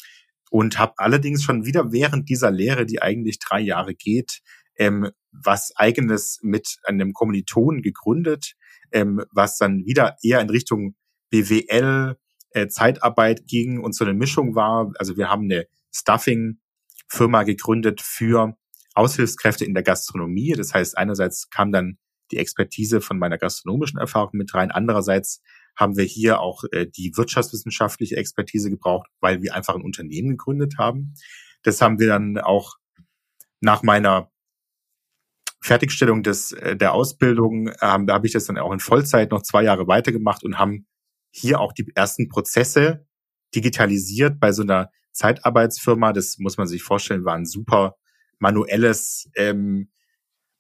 und 0.51 0.79
habe 0.79 0.95
allerdings 0.97 1.43
schon 1.43 1.65
wieder 1.65 1.93
während 1.93 2.29
dieser 2.29 2.51
Lehre, 2.51 2.87
die 2.87 3.03
eigentlich 3.03 3.39
drei 3.39 3.61
Jahre 3.61 3.95
geht, 3.95 4.41
ähm, 4.77 5.11
was 5.33 5.73
eigenes 5.77 6.39
mit 6.43 6.79
einem 6.85 7.13
Kommilitonen 7.13 7.83
gegründet, 7.83 8.55
ähm, 8.93 9.25
was 9.33 9.59
dann 9.59 9.85
wieder 9.85 10.17
eher 10.23 10.41
in 10.41 10.51
Richtung 10.51 10.95
BWL, 11.31 12.17
äh, 12.51 12.69
Zeitarbeit 12.69 13.47
ging 13.47 13.81
und 13.81 13.95
so 13.95 14.05
eine 14.05 14.15
Mischung 14.15 14.55
war. 14.55 14.93
Also 14.99 15.17
wir 15.17 15.29
haben 15.29 15.45
eine 15.45 15.67
Stuffing-Firma 15.93 17.43
gegründet 17.43 18.01
für 18.01 18.57
Aushilfskräfte 18.95 19.65
in 19.65 19.75
der 19.75 19.83
Gastronomie. 19.83 20.53
Das 20.53 20.73
heißt, 20.73 20.97
einerseits 20.97 21.51
kam 21.51 21.73
dann 21.73 21.99
die 22.31 22.39
Expertise 22.39 23.01
von 23.01 23.19
meiner 23.19 23.39
gastronomischen 23.39 23.99
Erfahrung 23.99 24.31
mit 24.33 24.55
rein. 24.55 24.71
Andererseits 24.71 25.43
haben 25.77 25.97
wir 25.97 26.05
hier 26.05 26.41
auch 26.41 26.65
äh, 26.73 26.87
die 26.87 27.13
wirtschaftswissenschaftliche 27.17 28.17
Expertise 28.17 28.71
gebraucht, 28.71 29.09
weil 29.21 29.43
wir 29.43 29.55
einfach 29.55 29.75
ein 29.75 29.83
Unternehmen 29.83 30.31
gegründet 30.31 30.75
haben. 30.79 31.15
Das 31.63 31.81
haben 31.81 31.99
wir 31.99 32.09
dann 32.09 32.39
auch 32.39 32.77
nach 33.61 33.83
meiner 33.83 34.31
Fertigstellung 35.61 36.23
des, 36.23 36.53
äh, 36.53 36.77
der 36.77 36.93
Ausbildung, 36.93 37.71
ähm, 37.81 38.07
da 38.07 38.15
habe 38.15 38.27
ich 38.27 38.33
das 38.33 38.47
dann 38.47 38.59
auch 38.59 38.73
in 38.73 38.81
Vollzeit 38.81 39.31
noch 39.31 39.43
zwei 39.43 39.65
Jahre 39.65 39.87
weitergemacht 39.87 40.45
und 40.45 40.59
haben 40.59 40.87
hier 41.31 41.61
auch 41.61 41.73
die 41.73 41.91
ersten 41.95 42.29
Prozesse 42.29 43.07
digitalisiert 43.55 44.39
bei 44.41 44.53
so 44.53 44.63
einer 44.63 44.91
Zeitarbeitsfirma. 45.13 46.13
Das 46.13 46.39
muss 46.39 46.57
man 46.57 46.67
sich 46.67 46.83
vorstellen, 46.83 47.25
war 47.25 47.35
ein 47.35 47.47
super 47.47 47.97
manuelles, 48.39 49.29
ähm, 49.35 49.91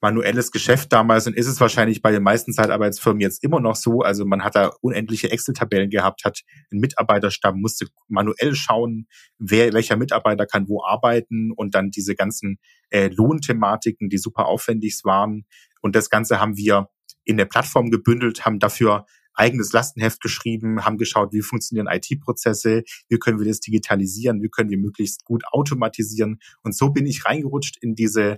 manuelles 0.06 0.52
Geschäft 0.52 0.92
damals 0.92 1.26
und 1.26 1.34
ist 1.34 1.48
es 1.48 1.60
wahrscheinlich 1.60 2.00
bei 2.00 2.12
den 2.12 2.22
meisten 2.22 2.52
Zeitarbeitsfirmen 2.52 3.20
jetzt 3.20 3.42
immer 3.42 3.58
noch 3.58 3.74
so. 3.74 4.02
Also 4.02 4.24
man 4.24 4.44
hat 4.44 4.54
da 4.54 4.70
unendliche 4.80 5.32
Excel-Tabellen 5.32 5.90
gehabt, 5.90 6.24
hat 6.24 6.42
einen 6.70 6.80
Mitarbeiterstamm, 6.80 7.60
musste 7.60 7.88
manuell 8.06 8.54
schauen, 8.54 9.08
wer, 9.38 9.72
welcher 9.72 9.96
Mitarbeiter 9.96 10.46
kann 10.46 10.68
wo 10.68 10.84
arbeiten 10.84 11.50
und 11.50 11.74
dann 11.74 11.90
diese 11.90 12.14
ganzen 12.14 12.60
äh, 12.90 13.08
Lohnthematiken, 13.08 14.08
die 14.08 14.18
super 14.18 14.46
aufwendig 14.46 15.00
waren. 15.02 15.44
Und 15.82 15.96
das 15.96 16.08
Ganze 16.08 16.40
haben 16.40 16.56
wir 16.56 16.88
in 17.24 17.36
der 17.36 17.46
Plattform 17.46 17.90
gebündelt, 17.90 18.46
haben 18.46 18.60
dafür 18.60 19.06
eigenes 19.34 19.72
Lastenheft 19.72 20.20
geschrieben, 20.20 20.84
haben 20.84 20.98
geschaut, 20.98 21.32
wie 21.32 21.42
funktionieren 21.42 21.88
IT-Prozesse, 21.90 22.84
wie 23.08 23.18
können 23.18 23.40
wir 23.40 23.46
das 23.46 23.58
digitalisieren, 23.58 24.40
wie 24.40 24.50
können 24.50 24.70
wir 24.70 24.78
möglichst 24.78 25.24
gut 25.24 25.42
automatisieren. 25.50 26.38
Und 26.62 26.76
so 26.76 26.90
bin 26.90 27.06
ich 27.06 27.24
reingerutscht 27.24 27.76
in 27.80 27.96
diese 27.96 28.36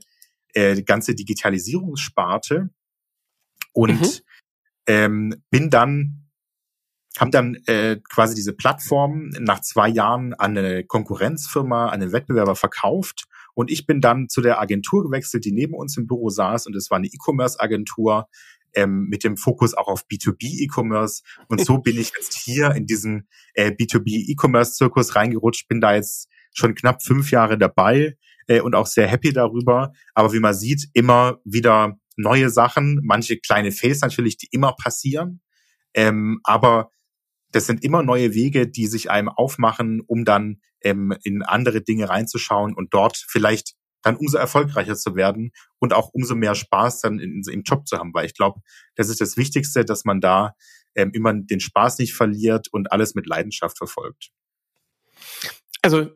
äh, 0.58 0.82
ganze 0.82 1.14
Digitalisierungssparte 1.14 2.70
und 3.72 4.00
mhm. 4.00 4.08
ähm, 4.86 5.34
bin 5.50 5.70
dann 5.70 6.24
haben 7.18 7.30
dann 7.32 7.56
äh, 7.66 7.96
quasi 8.08 8.34
diese 8.36 8.52
Plattform 8.52 9.30
nach 9.40 9.60
zwei 9.60 9.88
Jahren 9.88 10.34
an 10.34 10.56
eine 10.56 10.84
Konkurrenzfirma, 10.84 11.86
an 11.86 12.00
einen 12.00 12.12
Wettbewerber 12.12 12.54
verkauft. 12.54 13.24
Und 13.54 13.72
ich 13.72 13.86
bin 13.86 14.00
dann 14.00 14.28
zu 14.28 14.40
der 14.40 14.60
Agentur 14.60 15.02
gewechselt, 15.02 15.44
die 15.44 15.50
neben 15.50 15.74
uns 15.74 15.96
im 15.96 16.06
Büro 16.06 16.28
saß. 16.28 16.68
Und 16.68 16.76
es 16.76 16.90
war 16.90 16.98
eine 16.98 17.08
E-Commerce-Agentur, 17.08 18.28
ähm, 18.74 19.06
mit 19.08 19.24
dem 19.24 19.36
Fokus 19.36 19.74
auch 19.74 19.88
auf 19.88 20.04
B2B 20.06 20.62
E-Commerce. 20.64 21.22
Und 21.48 21.64
so 21.64 21.78
bin 21.78 21.98
ich 21.98 22.12
jetzt 22.14 22.34
hier 22.34 22.70
in 22.72 22.86
diesen 22.86 23.26
äh, 23.54 23.70
B2B 23.72 24.30
E-Commerce-Zirkus 24.30 25.16
reingerutscht, 25.16 25.66
bin 25.66 25.80
da 25.80 25.94
jetzt 25.94 26.28
schon 26.52 26.74
knapp 26.74 27.02
fünf 27.02 27.30
Jahre 27.30 27.58
dabei 27.58 28.16
äh, 28.46 28.60
und 28.60 28.74
auch 28.74 28.86
sehr 28.86 29.06
happy 29.06 29.32
darüber. 29.32 29.92
Aber 30.14 30.32
wie 30.32 30.40
man 30.40 30.54
sieht, 30.54 30.88
immer 30.92 31.38
wieder 31.44 31.98
neue 32.16 32.50
Sachen, 32.50 33.00
manche 33.02 33.38
kleine 33.38 33.72
Fails 33.72 34.00
natürlich, 34.00 34.36
die 34.36 34.48
immer 34.50 34.72
passieren. 34.72 35.40
Ähm, 35.94 36.40
aber 36.44 36.90
das 37.52 37.66
sind 37.66 37.82
immer 37.82 38.02
neue 38.02 38.34
Wege, 38.34 38.68
die 38.68 38.86
sich 38.86 39.10
einem 39.10 39.28
aufmachen, 39.28 40.02
um 40.06 40.24
dann 40.24 40.60
ähm, 40.82 41.16
in 41.22 41.42
andere 41.42 41.80
Dinge 41.80 42.08
reinzuschauen 42.08 42.74
und 42.74 42.92
dort 42.92 43.16
vielleicht 43.16 43.74
dann 44.02 44.16
umso 44.16 44.38
erfolgreicher 44.38 44.96
zu 44.96 45.16
werden 45.16 45.50
und 45.78 45.92
auch 45.92 46.10
umso 46.12 46.34
mehr 46.34 46.54
Spaß 46.54 47.00
dann 47.00 47.18
in, 47.18 47.42
im 47.50 47.62
Job 47.62 47.86
zu 47.86 47.98
haben. 47.98 48.12
Weil 48.14 48.26
ich 48.26 48.34
glaube, 48.34 48.60
das 48.94 49.08
ist 49.08 49.20
das 49.20 49.36
Wichtigste, 49.36 49.84
dass 49.84 50.04
man 50.04 50.20
da 50.20 50.54
ähm, 50.94 51.10
immer 51.14 51.32
den 51.32 51.60
Spaß 51.60 51.98
nicht 51.98 52.14
verliert 52.14 52.68
und 52.70 52.92
alles 52.92 53.14
mit 53.14 53.26
Leidenschaft 53.26 53.78
verfolgt. 53.78 54.30
Also 55.82 56.10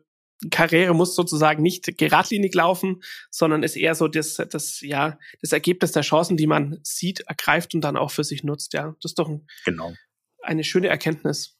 Karriere 0.49 0.93
muss 0.93 1.15
sozusagen 1.15 1.61
nicht 1.61 1.97
geradlinig 1.97 2.53
laufen, 2.53 3.01
sondern 3.29 3.63
ist 3.63 3.75
eher 3.75 3.95
so 3.95 4.07
das, 4.07 4.35
das, 4.35 4.81
ja, 4.81 5.17
das 5.41 5.51
Ergebnis 5.51 5.91
der 5.91 6.03
Chancen, 6.03 6.37
die 6.37 6.47
man 6.47 6.79
sieht, 6.83 7.21
ergreift 7.21 7.73
und 7.75 7.81
dann 7.81 7.97
auch 7.97 8.11
für 8.11 8.23
sich 8.23 8.43
nutzt. 8.43 8.73
Ja, 8.73 8.95
das 9.01 9.11
ist 9.11 9.19
doch 9.19 9.29
ein, 9.29 9.47
genau. 9.65 9.93
eine 10.41 10.63
schöne 10.63 10.87
Erkenntnis, 10.87 11.57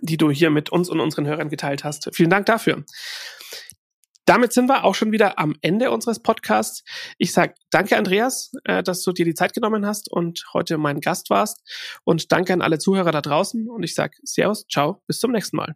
die 0.00 0.16
du 0.16 0.30
hier 0.30 0.50
mit 0.50 0.70
uns 0.70 0.88
und 0.88 1.00
unseren 1.00 1.26
Hörern 1.26 1.48
geteilt 1.48 1.84
hast. 1.84 2.08
Vielen 2.14 2.30
Dank 2.30 2.46
dafür. 2.46 2.84
Damit 4.30 4.52
sind 4.52 4.68
wir 4.68 4.84
auch 4.84 4.94
schon 4.94 5.10
wieder 5.10 5.40
am 5.40 5.56
Ende 5.60 5.90
unseres 5.90 6.20
Podcasts. 6.20 6.84
Ich 7.18 7.32
sage 7.32 7.54
danke, 7.70 7.96
Andreas, 7.96 8.52
äh, 8.64 8.80
dass 8.80 9.02
du 9.02 9.10
dir 9.10 9.24
die 9.24 9.34
Zeit 9.34 9.54
genommen 9.54 9.84
hast 9.84 10.08
und 10.08 10.44
heute 10.52 10.78
mein 10.78 11.00
Gast 11.00 11.30
warst. 11.30 11.60
Und 12.04 12.30
danke 12.30 12.52
an 12.52 12.62
alle 12.62 12.78
Zuhörer 12.78 13.10
da 13.10 13.22
draußen. 13.22 13.68
Und 13.68 13.82
ich 13.82 13.96
sage 13.96 14.16
Servus, 14.22 14.66
ciao, 14.68 15.02
bis 15.08 15.18
zum 15.18 15.32
nächsten 15.32 15.56
Mal. 15.56 15.74